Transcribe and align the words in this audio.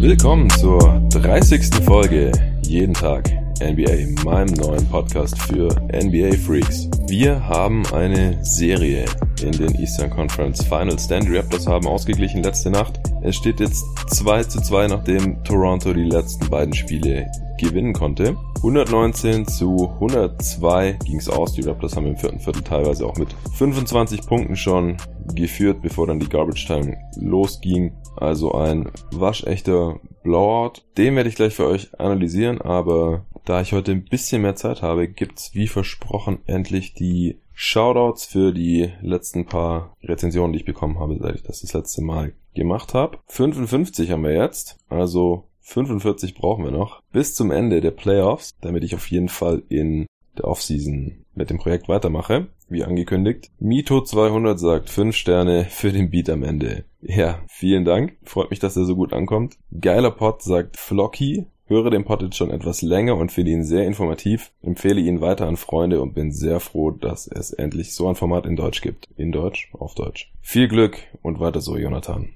Willkommen 0.00 0.50
zur 0.50 1.00
30. 1.10 1.84
Folge 1.84 2.32
Jeden 2.62 2.94
Tag 2.94 3.30
NBA, 3.60 4.24
meinem 4.24 4.54
neuen 4.54 4.84
Podcast 4.88 5.38
für 5.42 5.68
NBA 5.92 6.36
Freaks. 6.36 6.88
Wir 7.06 7.46
haben 7.46 7.86
eine 7.92 8.44
Serie 8.44 9.04
in 9.42 9.52
den 9.52 9.74
Eastern 9.74 10.10
Conference 10.10 10.64
Finals, 10.64 11.08
denn 11.08 11.24
die 11.24 11.36
Raptors 11.36 11.66
haben 11.66 11.86
ausgeglichen 11.86 12.42
letzte 12.42 12.70
Nacht. 12.70 13.00
Es 13.22 13.36
steht 13.36 13.60
jetzt 13.60 13.84
2 14.08 14.44
zu 14.44 14.60
2, 14.60 14.88
nachdem 14.88 15.42
Toronto 15.44 15.92
die 15.92 16.04
letzten 16.04 16.48
beiden 16.48 16.74
Spiele 16.74 17.30
gewinnen 17.58 17.92
konnte. 17.92 18.36
119 18.56 19.46
zu 19.46 19.90
102 19.94 20.98
ging 21.04 21.18
es 21.18 21.28
aus. 21.28 21.52
Die 21.52 21.62
Raptors 21.62 21.96
haben 21.96 22.06
im 22.06 22.16
vierten 22.16 22.40
Viertel 22.40 22.62
teilweise 22.62 23.06
auch 23.06 23.16
mit 23.16 23.34
25 23.54 24.26
Punkten 24.26 24.56
schon 24.56 24.96
geführt, 25.34 25.82
bevor 25.82 26.06
dann 26.06 26.20
die 26.20 26.28
Garbage 26.28 26.66
Time 26.66 26.96
losging. 27.16 27.92
Also 28.16 28.52
ein 28.52 28.90
waschechter 29.12 30.00
Blowout. 30.22 30.82
Den 30.96 31.16
werde 31.16 31.28
ich 31.28 31.36
gleich 31.36 31.54
für 31.54 31.66
euch 31.66 31.98
analysieren, 31.98 32.60
aber 32.60 33.26
da 33.44 33.60
ich 33.60 33.72
heute 33.72 33.92
ein 33.92 34.04
bisschen 34.04 34.42
mehr 34.42 34.56
Zeit 34.56 34.82
habe, 34.82 35.08
gibt's 35.08 35.54
wie 35.54 35.68
versprochen 35.68 36.38
endlich 36.46 36.94
die 36.94 37.40
Shoutouts 37.60 38.24
für 38.24 38.52
die 38.52 38.92
letzten 39.02 39.44
paar 39.44 39.96
Rezensionen, 40.00 40.52
die 40.52 40.60
ich 40.60 40.64
bekommen 40.64 41.00
habe, 41.00 41.18
seit 41.20 41.34
ich 41.34 41.42
das 41.42 41.60
das 41.60 41.72
letzte 41.72 42.02
Mal 42.02 42.32
gemacht 42.54 42.94
habe. 42.94 43.18
55 43.26 44.12
haben 44.12 44.22
wir 44.22 44.32
jetzt, 44.32 44.78
also 44.88 45.48
45 45.62 46.36
brauchen 46.36 46.62
wir 46.62 46.70
noch 46.70 47.02
bis 47.10 47.34
zum 47.34 47.50
Ende 47.50 47.80
der 47.80 47.90
Playoffs, 47.90 48.52
damit 48.60 48.84
ich 48.84 48.94
auf 48.94 49.10
jeden 49.10 49.28
Fall 49.28 49.64
in 49.68 50.06
der 50.36 50.46
Offseason 50.46 51.24
mit 51.34 51.50
dem 51.50 51.58
Projekt 51.58 51.88
weitermache, 51.88 52.46
wie 52.68 52.84
angekündigt. 52.84 53.50
Mito 53.58 54.02
200 54.02 54.56
sagt 54.56 54.88
5 54.88 55.16
Sterne 55.16 55.66
für 55.68 55.90
den 55.90 56.10
Beat 56.10 56.30
am 56.30 56.44
Ende. 56.44 56.84
Ja, 57.00 57.40
vielen 57.48 57.84
Dank. 57.84 58.18
Freut 58.22 58.50
mich, 58.50 58.60
dass 58.60 58.76
er 58.76 58.84
so 58.84 58.94
gut 58.94 59.12
ankommt. 59.12 59.56
Geiler 59.80 60.12
Pot 60.12 60.42
sagt 60.42 60.76
Flocky. 60.76 61.46
Höre 61.68 61.90
den 61.90 62.04
Pod 62.04 62.22
jetzt 62.22 62.36
schon 62.36 62.50
etwas 62.50 62.80
länger 62.80 63.16
und 63.16 63.30
finde 63.30 63.50
ihn 63.50 63.62
sehr 63.62 63.86
informativ, 63.86 64.52
empfehle 64.62 65.02
ihn 65.02 65.20
weiter 65.20 65.46
an 65.46 65.58
Freunde 65.58 66.00
und 66.00 66.14
bin 66.14 66.32
sehr 66.32 66.60
froh, 66.60 66.90
dass 66.90 67.26
es 67.26 67.52
endlich 67.52 67.94
so 67.94 68.08
ein 68.08 68.14
Format 68.14 68.46
in 68.46 68.56
Deutsch 68.56 68.80
gibt. 68.80 69.06
In 69.16 69.32
Deutsch, 69.32 69.70
auf 69.74 69.94
Deutsch. 69.94 70.32
Viel 70.40 70.66
Glück 70.66 70.96
und 71.20 71.40
weiter 71.40 71.60
so, 71.60 71.76
Jonathan. 71.76 72.30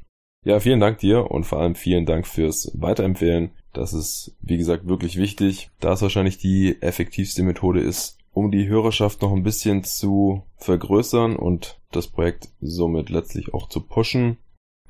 Ja, 0.44 0.61
vielen 0.61 0.80
Dank 0.80 0.98
dir 0.98 1.30
und 1.30 1.44
vor 1.44 1.61
allem 1.61 1.74
vielen 1.74 2.05
Dank 2.05 2.27
fürs 2.27 2.70
Weiterempfehlen. 2.74 3.52
Das 3.72 3.94
ist, 3.94 4.36
wie 4.42 4.58
gesagt, 4.58 4.86
wirklich 4.86 5.16
wichtig, 5.16 5.70
da 5.80 5.92
es 5.92 6.02
wahrscheinlich 6.02 6.36
die 6.36 6.83
effektivste 6.83 7.42
Methode 7.42 7.80
ist, 7.80 8.19
um 8.33 8.50
die 8.50 8.69
Hörerschaft 8.69 9.22
noch 9.22 9.33
ein 9.33 9.44
bisschen 9.44 9.83
zu 9.83 10.42
vergrößern 10.56 11.36
und 11.36 11.80
das 11.91 12.06
Projekt 12.08 12.48
somit 12.61 13.08
letztlich 13.08 13.55
auch 13.55 13.69
zu 13.69 13.80
pushen. 13.80 14.36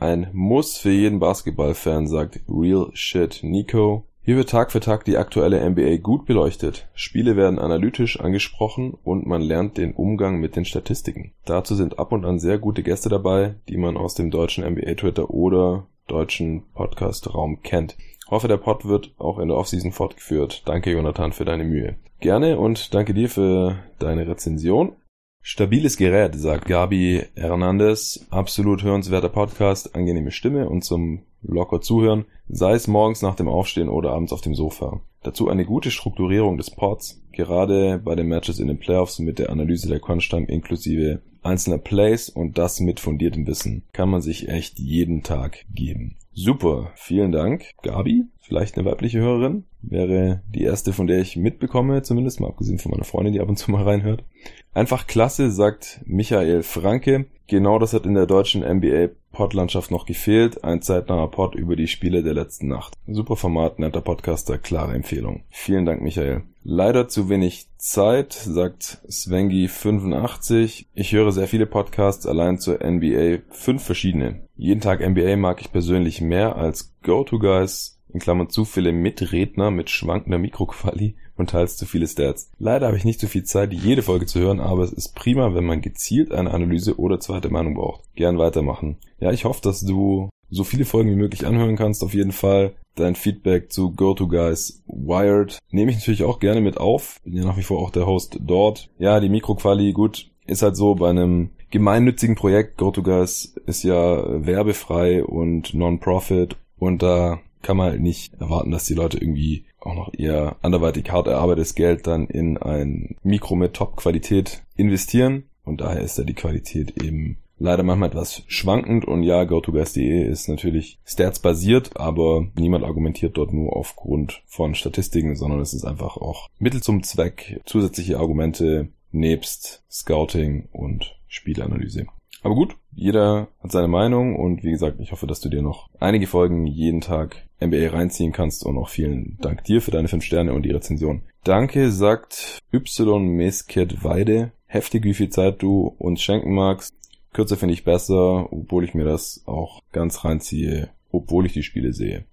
Ein 0.00 0.30
Muss 0.32 0.78
für 0.78 0.90
jeden 0.90 1.20
Basketballfan, 1.20 2.08
sagt 2.08 2.40
Real 2.48 2.90
Shit 2.94 3.40
Nico. 3.42 4.08
Hier 4.24 4.36
wird 4.36 4.50
Tag 4.50 4.70
für 4.70 4.78
Tag 4.78 5.04
die 5.04 5.16
aktuelle 5.16 5.68
NBA 5.68 5.96
gut 5.96 6.26
beleuchtet. 6.26 6.88
Spiele 6.94 7.34
werden 7.34 7.58
analytisch 7.58 8.20
angesprochen 8.20 8.94
und 9.02 9.26
man 9.26 9.42
lernt 9.42 9.78
den 9.78 9.94
Umgang 9.94 10.38
mit 10.38 10.54
den 10.54 10.64
Statistiken. 10.64 11.32
Dazu 11.44 11.74
sind 11.74 11.98
ab 11.98 12.12
und 12.12 12.24
an 12.24 12.38
sehr 12.38 12.58
gute 12.58 12.84
Gäste 12.84 13.08
dabei, 13.08 13.56
die 13.68 13.76
man 13.76 13.96
aus 13.96 14.14
dem 14.14 14.30
deutschen 14.30 14.64
NBA 14.64 14.94
Twitter 14.94 15.30
oder 15.30 15.88
deutschen 16.06 16.62
Podcast 16.72 17.34
Raum 17.34 17.62
kennt. 17.64 17.96
Hoffe, 18.30 18.46
der 18.46 18.58
Pod 18.58 18.84
wird 18.84 19.12
auch 19.18 19.40
in 19.40 19.48
der 19.48 19.56
Offseason 19.56 19.90
fortgeführt. 19.90 20.62
Danke, 20.66 20.92
Jonathan, 20.92 21.32
für 21.32 21.44
deine 21.44 21.64
Mühe. 21.64 21.96
Gerne 22.20 22.60
und 22.60 22.94
danke 22.94 23.14
dir 23.14 23.28
für 23.28 23.80
deine 23.98 24.28
Rezension. 24.28 24.92
Stabiles 25.40 25.96
Gerät, 25.96 26.36
sagt 26.36 26.66
Gabi 26.66 27.24
Hernandez. 27.34 28.24
Absolut 28.30 28.84
hörenswerter 28.84 29.30
Podcast, 29.30 29.96
angenehme 29.96 30.30
Stimme 30.30 30.68
und 30.68 30.84
zum 30.84 31.24
locker 31.42 31.80
zuhören, 31.80 32.24
sei 32.48 32.72
es 32.72 32.88
morgens 32.88 33.22
nach 33.22 33.34
dem 33.34 33.48
Aufstehen 33.48 33.88
oder 33.88 34.12
abends 34.12 34.32
auf 34.32 34.40
dem 34.40 34.54
Sofa. 34.54 35.00
Dazu 35.22 35.48
eine 35.48 35.64
gute 35.64 35.90
Strukturierung 35.90 36.56
des 36.56 36.70
Pods, 36.70 37.22
gerade 37.32 38.00
bei 38.04 38.14
den 38.14 38.28
Matches 38.28 38.58
in 38.58 38.68
den 38.68 38.78
Playoffs 38.78 39.18
mit 39.18 39.38
der 39.38 39.50
Analyse 39.50 39.88
der 39.88 40.00
Crunch-Time 40.00 40.46
inklusive 40.46 41.22
einzelner 41.42 41.78
Plays 41.78 42.28
und 42.28 42.58
das 42.58 42.80
mit 42.80 43.00
fundiertem 43.00 43.46
Wissen 43.46 43.84
kann 43.92 44.08
man 44.08 44.22
sich 44.22 44.48
echt 44.48 44.78
jeden 44.78 45.22
Tag 45.22 45.64
geben. 45.72 46.16
Super, 46.34 46.90
vielen 46.94 47.30
Dank. 47.30 47.64
Gabi, 47.82 48.24
vielleicht 48.40 48.76
eine 48.76 48.86
weibliche 48.86 49.18
Hörerin, 49.18 49.64
wäre 49.82 50.42
die 50.48 50.62
erste, 50.62 50.92
von 50.92 51.06
der 51.06 51.20
ich 51.20 51.36
mitbekomme, 51.36 52.02
zumindest 52.02 52.40
mal 52.40 52.48
abgesehen 52.48 52.78
von 52.78 52.90
meiner 52.90 53.04
Freundin, 53.04 53.34
die 53.34 53.40
ab 53.40 53.48
und 53.48 53.56
zu 53.56 53.70
mal 53.70 53.82
reinhört. 53.82 54.24
Einfach 54.72 55.06
klasse, 55.06 55.50
sagt 55.50 56.00
Michael 56.06 56.62
Franke. 56.62 57.26
Genau 57.48 57.78
das 57.78 57.92
hat 57.92 58.06
in 58.06 58.14
der 58.14 58.26
deutschen 58.26 58.62
NBA 58.62 59.10
Podlandschaft 59.32 59.90
noch 59.90 60.06
gefehlt. 60.06 60.64
Ein 60.64 60.80
zeitnaher 60.80 61.28
Pod 61.28 61.54
über 61.54 61.76
die 61.76 61.88
Spiele 61.88 62.22
der 62.22 62.32
letzten 62.34 62.68
Nacht. 62.68 62.94
Super 63.06 63.36
Format, 63.36 63.78
netter 63.78 64.00
Podcaster, 64.00 64.56
klare 64.56 64.94
Empfehlung. 64.94 65.42
Vielen 65.50 65.84
Dank, 65.84 66.00
Michael. 66.00 66.44
Leider 66.64 67.08
zu 67.08 67.28
wenig 67.28 67.66
Zeit, 67.82 68.32
sagt 68.34 69.02
Svengi85. 69.08 70.86
Ich 70.94 71.12
höre 71.12 71.32
sehr 71.32 71.48
viele 71.48 71.66
Podcasts, 71.66 72.28
allein 72.28 72.58
zur 72.58 72.78
NBA 72.80 73.38
fünf 73.50 73.82
verschiedene. 73.82 74.46
Jeden 74.56 74.80
Tag 74.80 75.00
NBA 75.00 75.36
mag 75.36 75.60
ich 75.60 75.72
persönlich 75.72 76.20
mehr 76.20 76.54
als 76.54 76.94
Go-To-Guys, 77.02 77.98
in 78.14 78.20
Klammern 78.20 78.50
zu 78.50 78.64
viele 78.64 78.92
Mitredner 78.92 79.72
mit 79.72 79.90
schwankender 79.90 80.38
Mikroquali 80.38 81.16
und 81.36 81.50
teils 81.50 81.76
zu 81.76 81.84
viele 81.84 82.06
Stats. 82.06 82.52
Leider 82.60 82.86
habe 82.86 82.96
ich 82.96 83.04
nicht 83.04 83.18
so 83.18 83.26
viel 83.26 83.42
Zeit, 83.42 83.72
jede 83.72 84.02
Folge 84.02 84.26
zu 84.26 84.38
hören, 84.38 84.60
aber 84.60 84.84
es 84.84 84.92
ist 84.92 85.16
prima, 85.16 85.52
wenn 85.52 85.64
man 85.64 85.80
gezielt 85.80 86.30
eine 86.30 86.52
Analyse 86.52 87.00
oder 87.00 87.18
zweite 87.18 87.50
Meinung 87.50 87.74
braucht. 87.74 88.02
Gern 88.14 88.38
weitermachen. 88.38 88.98
Ja, 89.18 89.32
ich 89.32 89.44
hoffe, 89.44 89.60
dass 89.60 89.80
du 89.80 90.30
so 90.50 90.62
viele 90.62 90.84
Folgen 90.84 91.10
wie 91.10 91.16
möglich 91.16 91.46
anhören 91.46 91.76
kannst, 91.76 92.04
auf 92.04 92.14
jeden 92.14 92.30
Fall. 92.32 92.74
Dein 92.94 93.14
Feedback 93.14 93.72
zu 93.72 93.92
Go-To-Guys 93.92 94.82
Wired 94.86 95.58
nehme 95.70 95.90
ich 95.90 95.98
natürlich 95.98 96.24
auch 96.24 96.40
gerne 96.40 96.60
mit 96.60 96.78
auf. 96.78 97.20
Bin 97.24 97.34
ja 97.34 97.44
nach 97.44 97.56
wie 97.56 97.62
vor 97.62 97.80
auch 97.80 97.90
der 97.90 98.06
Host 98.06 98.38
dort. 98.40 98.90
Ja, 98.98 99.20
die 99.20 99.28
Mikroquali, 99.28 99.92
gut, 99.92 100.30
ist 100.46 100.62
halt 100.62 100.76
so 100.76 100.94
bei 100.94 101.10
einem 101.10 101.50
gemeinnützigen 101.70 102.36
Projekt. 102.36 102.76
Go-To-Guys 102.78 103.54
ist 103.66 103.82
ja 103.82 104.46
werbefrei 104.46 105.24
und 105.24 105.74
Non-Profit 105.74 106.56
und 106.78 107.02
da 107.02 107.40
kann 107.62 107.76
man 107.76 107.92
halt 107.92 108.00
nicht 108.00 108.34
erwarten, 108.34 108.70
dass 108.70 108.84
die 108.84 108.94
Leute 108.94 109.18
irgendwie 109.18 109.64
auch 109.80 109.94
noch 109.94 110.12
ihr 110.14 110.56
anderweitig 110.62 111.10
hart 111.10 111.28
erarbeitetes 111.28 111.74
Geld 111.74 112.06
dann 112.06 112.26
in 112.26 112.58
ein 112.58 113.16
Mikro 113.22 113.56
mit 113.56 113.74
Top-Qualität 113.74 114.62
investieren. 114.76 115.44
Und 115.64 115.80
daher 115.80 116.00
ist 116.00 116.18
da 116.18 116.24
die 116.24 116.34
Qualität 116.34 117.02
eben 117.02 117.38
leider 117.62 117.82
manchmal 117.82 118.10
etwas 118.10 118.42
schwankend 118.48 119.04
und 119.04 119.22
ja, 119.22 119.44
GoToGuys.de 119.44 120.28
ist 120.28 120.48
natürlich 120.48 120.98
Stats-basiert, 121.04 121.96
aber 121.96 122.46
niemand 122.56 122.84
argumentiert 122.84 123.36
dort 123.36 123.52
nur 123.52 123.74
aufgrund 123.76 124.42
von 124.46 124.74
Statistiken, 124.74 125.36
sondern 125.36 125.60
es 125.60 125.72
ist 125.72 125.84
einfach 125.84 126.16
auch 126.16 126.48
Mittel 126.58 126.82
zum 126.82 127.02
Zweck, 127.02 127.60
zusätzliche 127.64 128.18
Argumente 128.18 128.88
nebst 129.12 129.84
Scouting 129.90 130.68
und 130.72 131.16
Spielanalyse. 131.28 132.06
Aber 132.42 132.56
gut, 132.56 132.76
jeder 132.90 133.48
hat 133.62 133.70
seine 133.70 133.88
Meinung 133.88 134.36
und 134.36 134.64
wie 134.64 134.72
gesagt, 134.72 134.98
ich 135.00 135.12
hoffe, 135.12 135.28
dass 135.28 135.40
du 135.40 135.48
dir 135.48 135.62
noch 135.62 135.88
einige 136.00 136.26
Folgen 136.26 136.66
jeden 136.66 137.00
Tag 137.00 137.46
NBA 137.60 137.90
reinziehen 137.90 138.32
kannst 138.32 138.66
und 138.66 138.76
auch 138.76 138.88
vielen 138.88 139.38
Dank 139.40 139.62
dir 139.64 139.80
für 139.80 139.92
deine 139.92 140.08
5 140.08 140.24
Sterne 140.24 140.52
und 140.52 140.64
die 140.64 140.72
Rezension. 140.72 141.22
Danke, 141.44 141.92
sagt 141.92 142.58
Y 142.72 143.24
Mesket 143.36 144.02
Weide. 144.02 144.50
Heftig, 144.66 145.04
wie 145.04 145.14
viel 145.14 145.28
Zeit 145.28 145.62
du 145.62 145.94
uns 145.98 146.20
schenken 146.20 146.54
magst. 146.54 146.92
Kürzer 147.32 147.56
finde 147.56 147.74
ich 147.74 147.84
besser, 147.84 148.52
obwohl 148.52 148.84
ich 148.84 148.94
mir 148.94 149.04
das 149.04 149.42
auch 149.46 149.80
ganz 149.92 150.24
reinziehe, 150.24 150.90
obwohl 151.10 151.46
ich 151.46 151.52
die 151.52 151.62
Spiele 151.62 151.92
sehe. 151.92 152.24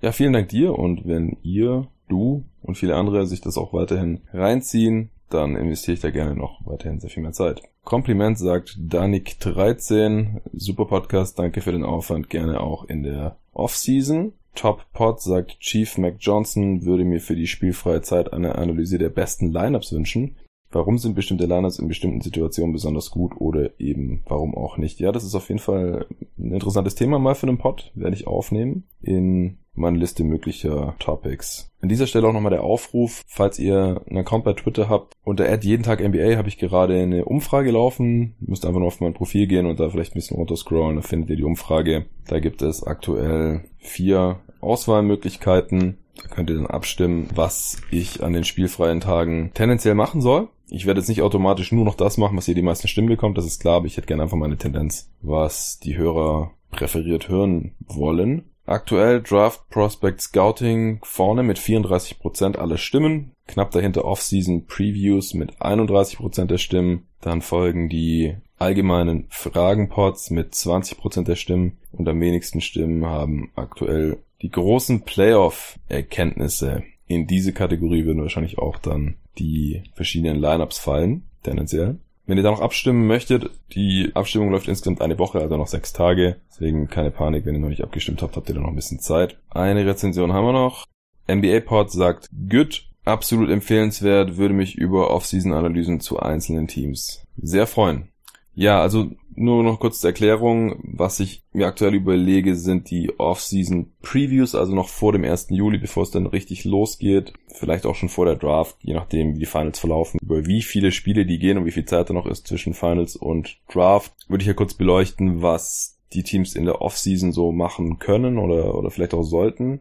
Ja, 0.00 0.12
vielen 0.12 0.32
Dank 0.32 0.48
dir 0.48 0.78
und 0.78 1.06
wenn 1.06 1.36
ihr, 1.42 1.88
du 2.08 2.44
und 2.62 2.76
viele 2.76 2.96
andere 2.96 3.26
sich 3.26 3.40
das 3.40 3.56
auch 3.56 3.72
weiterhin 3.72 4.22
reinziehen, 4.32 5.10
dann 5.30 5.56
investiere 5.56 5.94
ich 5.94 6.00
da 6.00 6.10
gerne 6.10 6.34
noch 6.34 6.66
weiterhin 6.66 7.00
sehr 7.00 7.10
viel 7.10 7.22
mehr 7.22 7.32
Zeit. 7.32 7.62
Kompliment 7.84 8.38
sagt 8.38 8.78
Danik13, 8.78 10.40
super 10.52 10.86
Podcast, 10.86 11.38
danke 11.38 11.60
für 11.60 11.72
den 11.72 11.84
Aufwand, 11.84 12.30
gerne 12.30 12.60
auch 12.60 12.84
in 12.84 13.02
der 13.02 13.38
Off-Season. 13.52 14.32
Top 14.54 14.84
Pod 14.92 15.20
sagt 15.20 15.60
Chief 15.60 15.96
Mac 15.96 16.16
Johnson, 16.18 16.84
würde 16.84 17.04
mir 17.04 17.20
für 17.20 17.34
die 17.34 17.46
spielfreie 17.46 18.02
Zeit 18.02 18.32
eine 18.32 18.56
Analyse 18.56 18.98
der 18.98 19.08
besten 19.08 19.50
Lineups 19.50 19.92
wünschen. 19.92 20.36
Warum 20.72 20.98
sind 20.98 21.14
bestimmte 21.14 21.46
Lineups 21.46 21.78
in 21.78 21.88
bestimmten 21.88 22.20
Situationen 22.20 22.72
besonders 22.72 23.10
gut 23.10 23.32
oder 23.38 23.78
eben 23.78 24.22
warum 24.26 24.54
auch 24.54 24.78
nicht? 24.78 25.00
Ja, 25.00 25.12
das 25.12 25.24
ist 25.24 25.34
auf 25.34 25.48
jeden 25.48 25.60
Fall 25.60 26.06
ein 26.38 26.52
interessantes 26.52 26.94
Thema 26.94 27.18
mal 27.18 27.34
für 27.34 27.46
einen 27.46 27.58
Pod, 27.58 27.92
werde 27.94 28.16
ich 28.16 28.26
aufnehmen 28.26 28.84
in 29.00 29.58
meine 29.74 29.98
Liste 29.98 30.24
möglicher 30.24 30.94
Topics. 30.98 31.70
An 31.80 31.88
dieser 31.88 32.06
Stelle 32.06 32.28
auch 32.28 32.32
nochmal 32.32 32.50
der 32.50 32.62
Aufruf, 32.64 33.22
falls 33.26 33.58
ihr 33.58 34.02
einen 34.06 34.18
Account 34.18 34.44
bei 34.44 34.52
Twitter 34.52 34.88
habt, 34.88 35.14
unter 35.24 35.48
Ad 35.48 35.66
jeden 35.66 35.82
Tag 35.82 36.00
NBA 36.06 36.36
habe 36.36 36.48
ich 36.48 36.58
gerade 36.58 37.00
eine 37.00 37.24
Umfrage 37.24 37.70
laufen. 37.70 38.34
Ihr 38.40 38.50
müsst 38.50 38.66
einfach 38.66 38.78
nur 38.78 38.88
auf 38.88 39.00
mein 39.00 39.14
Profil 39.14 39.46
gehen 39.46 39.66
und 39.66 39.80
da 39.80 39.88
vielleicht 39.88 40.12
ein 40.12 40.20
bisschen 40.20 40.36
runterscrollen, 40.36 40.96
da 40.96 41.02
findet 41.02 41.30
ihr 41.30 41.36
die 41.36 41.44
Umfrage. 41.44 42.06
Da 42.28 42.38
gibt 42.38 42.62
es 42.62 42.84
aktuell 42.84 43.64
vier 43.78 44.40
Auswahlmöglichkeiten. 44.60 45.98
Da 46.16 46.28
könnt 46.28 46.50
ihr 46.50 46.56
dann 46.56 46.66
abstimmen, 46.66 47.28
was 47.34 47.78
ich 47.90 48.22
an 48.22 48.32
den 48.32 48.44
spielfreien 48.44 49.00
Tagen 49.00 49.50
tendenziell 49.54 49.94
machen 49.94 50.20
soll. 50.20 50.48
Ich 50.68 50.86
werde 50.86 51.00
jetzt 51.00 51.08
nicht 51.08 51.22
automatisch 51.22 51.72
nur 51.72 51.84
noch 51.84 51.94
das 51.94 52.16
machen, 52.16 52.36
was 52.36 52.48
ihr 52.48 52.54
die 52.54 52.62
meisten 52.62 52.88
Stimmen 52.88 53.08
bekommt, 53.08 53.36
das 53.36 53.46
ist 53.46 53.60
klar, 53.60 53.76
aber 53.76 53.86
ich 53.86 53.96
hätte 53.96 54.06
gerne 54.06 54.22
einfach 54.22 54.36
meine 54.36 54.56
Tendenz, 54.56 55.10
was 55.20 55.78
die 55.78 55.96
Hörer 55.96 56.52
präferiert 56.70 57.28
hören 57.28 57.74
wollen. 57.86 58.44
Aktuell 58.64 59.20
Draft 59.20 59.68
Prospect 59.70 60.20
Scouting 60.20 61.00
vorne 61.02 61.42
mit 61.42 61.58
34% 61.58 62.56
aller 62.56 62.78
Stimmen. 62.78 63.32
Knapp 63.48 63.72
dahinter 63.72 64.04
Off-Season 64.04 64.66
Previews 64.66 65.34
mit 65.34 65.60
31% 65.60 66.46
der 66.46 66.58
Stimmen. 66.58 67.06
Dann 67.20 67.42
folgen 67.42 67.88
die 67.88 68.36
allgemeinen 68.58 69.26
Fragenpots 69.30 70.30
mit 70.30 70.54
20% 70.54 71.24
der 71.24 71.34
Stimmen. 71.34 71.78
Und 71.90 72.08
am 72.08 72.20
wenigsten 72.20 72.60
Stimmen 72.60 73.04
haben 73.04 73.50
aktuell 73.56 74.18
die 74.42 74.50
großen 74.50 75.02
Playoff-Erkenntnisse. 75.02 76.82
In 77.06 77.26
diese 77.26 77.52
Kategorie 77.52 78.04
würden 78.04 78.22
wahrscheinlich 78.22 78.58
auch 78.58 78.78
dann 78.78 79.16
die 79.38 79.82
verschiedenen 79.94 80.40
Lineups 80.40 80.78
fallen, 80.78 81.24
tendenziell. 81.42 81.98
Wenn 82.26 82.36
ihr 82.36 82.44
da 82.44 82.50
noch 82.50 82.60
abstimmen 82.60 83.06
möchtet, 83.06 83.50
die 83.74 84.10
Abstimmung 84.14 84.50
läuft 84.50 84.68
insgesamt 84.68 85.02
eine 85.02 85.18
Woche, 85.18 85.40
also 85.40 85.56
noch 85.56 85.66
sechs 85.66 85.92
Tage. 85.92 86.36
Deswegen 86.50 86.88
keine 86.88 87.10
Panik, 87.10 87.44
wenn 87.44 87.54
ihr 87.54 87.60
noch 87.60 87.68
nicht 87.68 87.82
abgestimmt 87.82 88.22
habt, 88.22 88.36
habt 88.36 88.48
ihr 88.48 88.54
da 88.54 88.60
noch 88.60 88.68
ein 88.68 88.76
bisschen 88.76 89.00
Zeit. 89.00 89.38
Eine 89.50 89.84
Rezension 89.84 90.32
haben 90.32 90.46
wir 90.46 90.52
noch. 90.52 90.86
NBA 91.28 91.60
Pod 91.60 91.90
sagt, 91.90 92.28
good, 92.48 92.84
absolut 93.04 93.50
empfehlenswert, 93.50 94.36
würde 94.36 94.54
mich 94.54 94.76
über 94.76 95.10
Off-Season-Analysen 95.10 96.00
zu 96.00 96.20
einzelnen 96.20 96.68
Teams 96.68 97.24
sehr 97.36 97.66
freuen. 97.66 98.08
Ja, 98.54 98.80
also 98.80 99.10
nur 99.34 99.62
noch 99.62 99.80
kurz 99.80 100.00
zur 100.00 100.10
Erklärung. 100.10 100.80
Was 100.82 101.20
ich 101.20 101.42
mir 101.52 101.66
aktuell 101.66 101.94
überlege, 101.94 102.56
sind 102.56 102.90
die 102.90 103.18
Off-Season 103.18 103.92
Previews, 104.02 104.54
also 104.54 104.74
noch 104.74 104.88
vor 104.88 105.12
dem 105.12 105.24
1. 105.24 105.48
Juli, 105.50 105.78
bevor 105.78 106.02
es 106.02 106.10
dann 106.10 106.26
richtig 106.26 106.64
losgeht. 106.64 107.32
Vielleicht 107.48 107.86
auch 107.86 107.94
schon 107.94 108.08
vor 108.08 108.26
der 108.26 108.36
Draft, 108.36 108.76
je 108.80 108.94
nachdem, 108.94 109.34
wie 109.34 109.40
die 109.40 109.46
Finals 109.46 109.78
verlaufen. 109.78 110.18
Über 110.22 110.46
wie 110.46 110.62
viele 110.62 110.92
Spiele 110.92 111.26
die 111.26 111.38
gehen 111.38 111.58
und 111.58 111.66
wie 111.66 111.72
viel 111.72 111.84
Zeit 111.84 112.10
da 112.10 112.14
noch 112.14 112.26
ist 112.26 112.46
zwischen 112.46 112.74
Finals 112.74 113.16
und 113.16 113.58
Draft, 113.72 114.12
würde 114.28 114.42
ich 114.42 114.48
ja 114.48 114.54
kurz 114.54 114.74
beleuchten, 114.74 115.42
was 115.42 115.98
die 116.12 116.22
Teams 116.22 116.54
in 116.54 116.64
der 116.64 116.82
Off-Season 116.82 117.32
so 117.32 117.52
machen 117.52 117.98
können 117.98 118.38
oder, 118.38 118.74
oder 118.74 118.90
vielleicht 118.90 119.14
auch 119.14 119.22
sollten. 119.22 119.80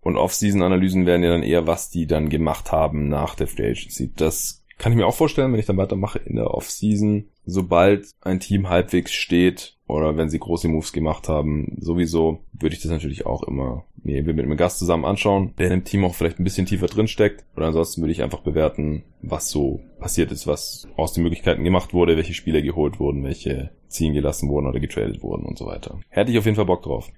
Und 0.00 0.16
Off-Season-Analysen 0.16 1.06
werden 1.06 1.22
ja 1.22 1.30
dann 1.30 1.42
eher, 1.42 1.66
was 1.66 1.90
die 1.90 2.06
dann 2.06 2.28
gemacht 2.28 2.72
haben 2.72 3.08
nach 3.08 3.34
der 3.34 3.46
Free 3.46 3.70
Agency. 3.70 4.12
Das 4.14 4.57
kann 4.78 4.92
ich 4.92 4.98
mir 4.98 5.06
auch 5.06 5.14
vorstellen, 5.14 5.52
wenn 5.52 5.60
ich 5.60 5.66
dann 5.66 5.76
weitermache 5.76 6.20
in 6.20 6.36
der 6.36 6.54
Off-Season 6.54 7.28
sobald 7.44 8.06
ein 8.20 8.40
Team 8.40 8.68
halbwegs 8.68 9.12
steht 9.12 9.76
oder 9.86 10.16
wenn 10.16 10.28
sie 10.28 10.38
große 10.38 10.68
Moves 10.68 10.92
gemacht 10.92 11.28
haben, 11.28 11.76
sowieso 11.80 12.40
würde 12.52 12.76
ich 12.76 12.82
das 12.82 12.92
natürlich 12.92 13.26
auch 13.26 13.42
immer 13.42 13.84
mir 13.96 14.22
mit 14.22 14.38
einem 14.38 14.56
Gast 14.56 14.78
zusammen 14.78 15.04
anschauen, 15.04 15.54
der 15.58 15.70
im 15.70 15.84
Team 15.84 16.04
auch 16.04 16.14
vielleicht 16.14 16.38
ein 16.38 16.44
bisschen 16.44 16.66
tiefer 16.66 16.86
drin 16.86 17.08
steckt. 17.08 17.44
Oder 17.56 17.66
ansonsten 17.66 18.02
würde 18.02 18.12
ich 18.12 18.22
einfach 18.22 18.40
bewerten, 18.40 19.02
was 19.22 19.50
so 19.50 19.80
passiert 19.98 20.30
ist, 20.30 20.46
was 20.46 20.88
aus 20.96 21.12
den 21.12 21.24
Möglichkeiten 21.24 21.64
gemacht 21.64 21.92
wurde, 21.92 22.16
welche 22.16 22.34
Spieler 22.34 22.62
geholt 22.62 23.00
wurden, 23.00 23.24
welche 23.24 23.70
ziehen 23.88 24.12
gelassen 24.12 24.48
wurden 24.48 24.66
oder 24.66 24.80
getradet 24.80 25.22
wurden 25.22 25.44
und 25.44 25.58
so 25.58 25.66
weiter. 25.66 25.98
Hätte 26.08 26.30
ich 26.30 26.38
auf 26.38 26.44
jeden 26.44 26.56
Fall 26.56 26.66
Bock 26.66 26.82
drauf. 26.82 27.10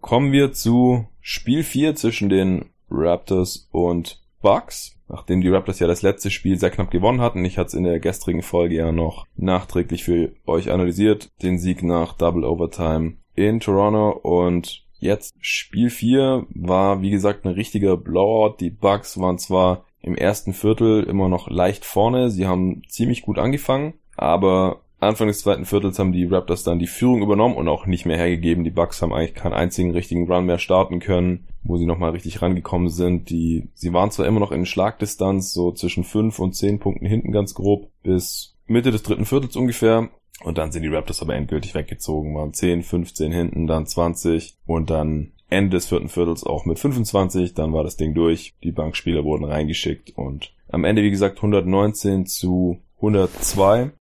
Kommen 0.00 0.32
wir 0.32 0.52
zu 0.52 1.06
Spiel 1.20 1.62
4 1.62 1.94
zwischen 1.94 2.28
den 2.28 2.70
Raptors 2.90 3.68
und 3.70 4.20
Bucks 4.40 4.98
nachdem 5.12 5.42
die 5.42 5.48
Raptors 5.48 5.78
ja 5.78 5.86
das 5.86 6.02
letzte 6.02 6.30
Spiel 6.30 6.58
sehr 6.58 6.70
knapp 6.70 6.90
gewonnen 6.90 7.20
hatten. 7.20 7.44
Ich 7.44 7.58
hatte 7.58 7.68
es 7.68 7.74
in 7.74 7.84
der 7.84 8.00
gestrigen 8.00 8.42
Folge 8.42 8.76
ja 8.76 8.90
noch 8.90 9.26
nachträglich 9.36 10.02
für 10.02 10.32
euch 10.46 10.70
analysiert, 10.70 11.30
den 11.42 11.58
Sieg 11.58 11.82
nach 11.82 12.14
Double 12.14 12.44
Overtime 12.44 13.14
in 13.34 13.60
Toronto 13.60 14.10
und 14.10 14.84
jetzt 14.98 15.34
Spiel 15.40 15.90
4 15.90 16.46
war 16.54 17.02
wie 17.02 17.10
gesagt 17.10 17.44
ein 17.44 17.52
richtiger 17.52 17.96
Blowout. 17.96 18.56
Die 18.60 18.70
Bucks 18.70 19.18
waren 19.18 19.38
zwar 19.38 19.84
im 20.00 20.16
ersten 20.16 20.52
Viertel 20.52 21.04
immer 21.04 21.28
noch 21.28 21.48
leicht 21.48 21.84
vorne, 21.84 22.30
sie 22.30 22.46
haben 22.46 22.82
ziemlich 22.88 23.22
gut 23.22 23.38
angefangen, 23.38 23.94
aber 24.16 24.81
Anfang 25.02 25.26
des 25.26 25.40
zweiten 25.40 25.64
Viertels 25.64 25.98
haben 25.98 26.12
die 26.12 26.26
Raptors 26.26 26.62
dann 26.62 26.78
die 26.78 26.86
Führung 26.86 27.22
übernommen 27.22 27.56
und 27.56 27.68
auch 27.68 27.86
nicht 27.86 28.06
mehr 28.06 28.16
hergegeben. 28.16 28.62
Die 28.62 28.70
Bucks 28.70 29.02
haben 29.02 29.12
eigentlich 29.12 29.34
keinen 29.34 29.52
einzigen 29.52 29.90
richtigen 29.90 30.30
Run 30.30 30.46
mehr 30.46 30.58
starten 30.58 31.00
können, 31.00 31.48
wo 31.64 31.76
sie 31.76 31.86
nochmal 31.86 32.10
richtig 32.10 32.40
rangekommen 32.40 32.88
sind. 32.88 33.28
Die, 33.28 33.68
sie 33.74 33.92
waren 33.92 34.12
zwar 34.12 34.26
immer 34.26 34.40
noch 34.40 34.52
in 34.52 34.64
Schlagdistanz, 34.64 35.52
so 35.52 35.72
zwischen 35.72 36.04
fünf 36.04 36.38
und 36.38 36.54
zehn 36.54 36.78
Punkten 36.78 37.06
hinten 37.06 37.32
ganz 37.32 37.54
grob, 37.54 37.90
bis 38.02 38.56
Mitte 38.66 38.92
des 38.92 39.02
dritten 39.02 39.24
Viertels 39.24 39.56
ungefähr. 39.56 40.08
Und 40.44 40.58
dann 40.58 40.70
sind 40.70 40.82
die 40.82 40.88
Raptors 40.88 41.20
aber 41.20 41.34
endgültig 41.34 41.74
weggezogen, 41.74 42.34
waren 42.34 42.54
10, 42.54 42.82
15 42.82 43.32
hinten, 43.32 43.66
dann 43.66 43.86
20 43.86 44.56
und 44.66 44.90
dann 44.90 45.32
Ende 45.50 45.76
des 45.76 45.86
vierten 45.86 46.08
Viertels 46.08 46.44
auch 46.44 46.64
mit 46.64 46.78
25, 46.78 47.54
dann 47.54 47.72
war 47.72 47.84
das 47.84 47.96
Ding 47.96 48.14
durch, 48.14 48.54
die 48.64 48.72
Bankspieler 48.72 49.22
wurden 49.22 49.44
reingeschickt 49.44 50.16
und 50.16 50.54
am 50.68 50.84
Ende, 50.84 51.02
wie 51.02 51.10
gesagt, 51.10 51.36
119 51.36 52.24
zu 52.24 52.78
102 52.96 53.92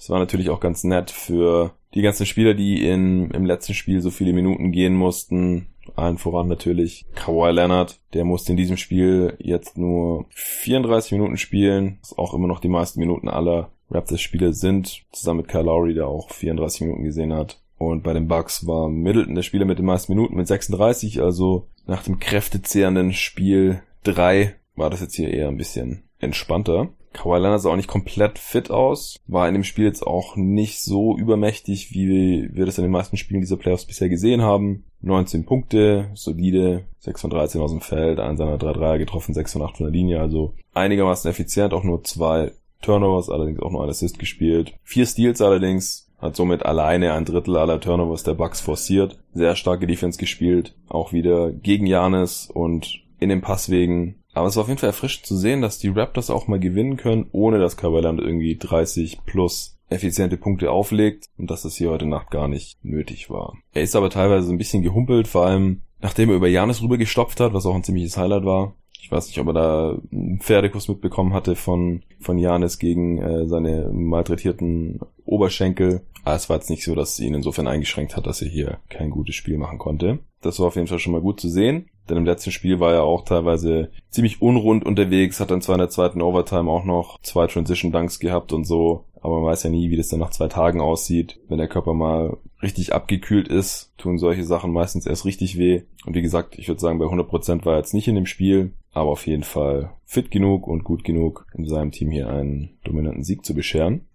das 0.00 0.08
war 0.08 0.18
natürlich 0.18 0.48
auch 0.48 0.60
ganz 0.60 0.82
nett 0.82 1.10
für 1.10 1.72
die 1.92 2.00
ganzen 2.00 2.24
Spieler, 2.24 2.54
die 2.54 2.88
in, 2.88 3.30
im 3.32 3.44
letzten 3.44 3.74
Spiel 3.74 4.00
so 4.00 4.10
viele 4.10 4.32
Minuten 4.32 4.72
gehen 4.72 4.94
mussten. 4.94 5.66
Allen 5.94 6.16
voran 6.16 6.48
natürlich 6.48 7.04
Kawhi 7.14 7.50
Leonard. 7.50 8.00
Der 8.14 8.24
musste 8.24 8.52
in 8.52 8.56
diesem 8.56 8.78
Spiel 8.78 9.36
jetzt 9.40 9.76
nur 9.76 10.24
34 10.30 11.12
Minuten 11.12 11.36
spielen, 11.36 11.98
was 12.00 12.16
auch 12.16 12.32
immer 12.32 12.48
noch 12.48 12.60
die 12.60 12.68
meisten 12.68 12.98
Minuten 12.98 13.28
aller 13.28 13.72
Raptors-Spieler 13.90 14.54
sind. 14.54 15.02
Zusammen 15.12 15.40
mit 15.40 15.48
Kyle 15.48 15.64
Lowry, 15.64 15.92
der 15.92 16.08
auch 16.08 16.30
34 16.30 16.80
Minuten 16.80 17.04
gesehen 17.04 17.34
hat. 17.34 17.60
Und 17.76 18.02
bei 18.02 18.14
den 18.14 18.26
Bucks 18.26 18.66
war 18.66 18.88
Middleton 18.88 19.34
der 19.34 19.42
Spieler 19.42 19.66
mit 19.66 19.78
den 19.78 19.86
meisten 19.86 20.12
Minuten 20.12 20.34
mit 20.34 20.46
36. 20.46 21.20
Also 21.20 21.66
nach 21.86 22.04
dem 22.04 22.18
kräftezehrenden 22.18 23.12
Spiel 23.12 23.82
3 24.04 24.54
war 24.76 24.88
das 24.88 25.02
jetzt 25.02 25.16
hier 25.16 25.30
eher 25.30 25.48
ein 25.48 25.58
bisschen 25.58 26.04
entspannter. 26.20 26.88
Kawhi 27.12 27.38
Leonard 27.38 27.60
sah 27.60 27.70
auch 27.70 27.76
nicht 27.76 27.88
komplett 27.88 28.38
fit 28.38 28.70
aus, 28.70 29.16
war 29.26 29.48
in 29.48 29.54
dem 29.54 29.64
Spiel 29.64 29.84
jetzt 29.84 30.06
auch 30.06 30.36
nicht 30.36 30.82
so 30.82 31.16
übermächtig, 31.16 31.92
wie 31.92 32.48
wir 32.52 32.66
das 32.66 32.78
in 32.78 32.82
den 32.82 32.92
meisten 32.92 33.16
Spielen 33.16 33.40
dieser 33.40 33.56
Playoffs 33.56 33.84
bisher 33.84 34.08
gesehen 34.08 34.42
haben. 34.42 34.84
19 35.02 35.44
Punkte, 35.44 36.10
solide, 36.14 36.84
6 37.00 37.20
von 37.22 37.30
13 37.30 37.60
aus 37.60 37.72
dem 37.72 37.80
Feld, 37.80 38.20
ein 38.20 38.36
seiner 38.36 38.58
3 38.58 38.72
Dreier 38.72 38.98
getroffen, 38.98 39.34
6 39.34 39.52
von 39.54 39.62
8 39.62 39.78
von 39.78 39.86
der 39.86 39.92
Linie, 39.92 40.20
also 40.20 40.54
einigermaßen 40.74 41.30
effizient, 41.30 41.72
auch 41.72 41.84
nur 41.84 42.04
zwei 42.04 42.52
Turnovers, 42.82 43.30
allerdings 43.30 43.60
auch 43.60 43.70
nur 43.70 43.82
ein 43.82 43.90
Assist 43.90 44.18
gespielt. 44.18 44.74
Vier 44.82 45.06
Steals 45.06 45.40
allerdings, 45.40 46.10
hat 46.20 46.36
somit 46.36 46.64
alleine 46.66 47.14
ein 47.14 47.24
Drittel 47.24 47.56
aller 47.56 47.80
Turnovers 47.80 48.22
der 48.22 48.34
Bucks 48.34 48.60
forciert. 48.60 49.18
Sehr 49.32 49.56
starke 49.56 49.86
Defense 49.86 50.18
gespielt, 50.18 50.74
auch 50.88 51.12
wieder 51.12 51.50
gegen 51.50 51.86
Janis 51.86 52.50
und 52.52 53.00
in 53.18 53.30
den 53.30 53.40
Passwegen 53.40 54.16
aber 54.32 54.46
es 54.46 54.56
war 54.56 54.62
auf 54.62 54.68
jeden 54.68 54.78
Fall 54.78 54.90
erfrischend 54.90 55.26
zu 55.26 55.36
sehen, 55.36 55.62
dass 55.62 55.78
die 55.78 55.88
Raptors 55.88 56.30
auch 56.30 56.46
mal 56.46 56.60
gewinnen 56.60 56.96
können, 56.96 57.26
ohne 57.32 57.58
dass 57.58 57.76
Kawhi 57.76 58.00
irgendwie 58.00 58.56
30 58.56 59.20
plus 59.26 59.76
effiziente 59.88 60.36
Punkte 60.36 60.70
auflegt 60.70 61.26
und 61.36 61.50
dass 61.50 61.62
das 61.62 61.76
hier 61.76 61.90
heute 61.90 62.06
Nacht 62.06 62.30
gar 62.30 62.48
nicht 62.48 62.84
nötig 62.84 63.28
war. 63.28 63.54
Er 63.72 63.82
ist 63.82 63.96
aber 63.96 64.08
teilweise 64.08 64.52
ein 64.52 64.58
bisschen 64.58 64.82
gehumpelt, 64.82 65.26
vor 65.26 65.46
allem 65.46 65.82
nachdem 66.00 66.30
er 66.30 66.36
über 66.36 66.48
Janis 66.48 66.80
rüber 66.80 66.96
gestopft 66.96 67.40
hat, 67.40 67.52
was 67.52 67.66
auch 67.66 67.74
ein 67.74 67.84
ziemliches 67.84 68.16
Highlight 68.16 68.44
war. 68.44 68.74
Ich 69.02 69.10
weiß 69.10 69.26
nicht, 69.26 69.40
ob 69.40 69.48
er 69.48 69.52
da 69.52 69.98
einen 70.12 70.40
Pferdekuss 70.40 70.88
mitbekommen 70.88 71.32
hatte 71.32 71.56
von 71.56 72.02
von 72.20 72.38
Janis 72.38 72.78
gegen 72.78 73.18
äh, 73.18 73.46
seine 73.48 73.90
malträtierten 73.92 75.00
Oberschenkel. 75.24 76.02
Aber 76.22 76.36
es 76.36 76.48
war 76.48 76.56
jetzt 76.56 76.70
nicht 76.70 76.84
so, 76.84 76.94
dass 76.94 77.16
sie 77.16 77.26
ihn 77.26 77.34
insofern 77.34 77.66
eingeschränkt 77.66 78.16
hat, 78.16 78.26
dass 78.26 78.42
er 78.42 78.48
hier 78.48 78.78
kein 78.88 79.10
gutes 79.10 79.34
Spiel 79.34 79.58
machen 79.58 79.78
konnte. 79.78 80.20
Das 80.42 80.60
war 80.60 80.66
auf 80.66 80.76
jeden 80.76 80.86
Fall 80.86 80.98
schon 80.98 81.12
mal 81.12 81.22
gut 81.22 81.40
zu 81.40 81.48
sehen. 81.48 81.89
Denn 82.08 82.16
im 82.16 82.24
letzten 82.24 82.50
Spiel 82.50 82.80
war 82.80 82.92
er 82.92 83.04
auch 83.04 83.24
teilweise 83.24 83.90
ziemlich 84.08 84.42
unrund 84.42 84.84
unterwegs, 84.84 85.38
hat 85.38 85.50
dann 85.50 85.62
zwar 85.62 85.76
in 85.76 85.80
der 85.80 85.90
zweiten 85.90 86.22
Overtime 86.22 86.70
auch 86.70 86.84
noch 86.84 87.20
zwei 87.22 87.46
Transition 87.46 87.92
Dunks 87.92 88.18
gehabt 88.18 88.52
und 88.52 88.64
so, 88.64 89.04
aber 89.20 89.40
man 89.40 89.50
weiß 89.50 89.64
ja 89.64 89.70
nie, 89.70 89.90
wie 89.90 89.96
das 89.96 90.08
dann 90.08 90.20
nach 90.20 90.30
zwei 90.30 90.48
Tagen 90.48 90.80
aussieht. 90.80 91.38
Wenn 91.48 91.58
der 91.58 91.68
Körper 91.68 91.94
mal 91.94 92.38
richtig 92.62 92.92
abgekühlt 92.94 93.48
ist, 93.48 93.92
tun 93.96 94.18
solche 94.18 94.44
Sachen 94.44 94.72
meistens 94.72 95.06
erst 95.06 95.24
richtig 95.24 95.58
weh. 95.58 95.82
Und 96.06 96.14
wie 96.14 96.22
gesagt, 96.22 96.58
ich 96.58 96.68
würde 96.68 96.80
sagen, 96.80 96.98
bei 96.98 97.04
100% 97.04 97.64
war 97.64 97.74
er 97.74 97.78
jetzt 97.78 97.94
nicht 97.94 98.08
in 98.08 98.14
dem 98.14 98.26
Spiel, 98.26 98.72
aber 98.92 99.10
auf 99.10 99.26
jeden 99.26 99.44
Fall 99.44 99.92
fit 100.04 100.30
genug 100.30 100.66
und 100.66 100.84
gut 100.84 101.04
genug, 101.04 101.46
um 101.54 101.66
seinem 101.66 101.92
Team 101.92 102.10
hier 102.10 102.28
einen 102.28 102.70
dominanten 102.84 103.24
Sieg 103.24 103.44
zu 103.44 103.54
bescheren. 103.54 104.06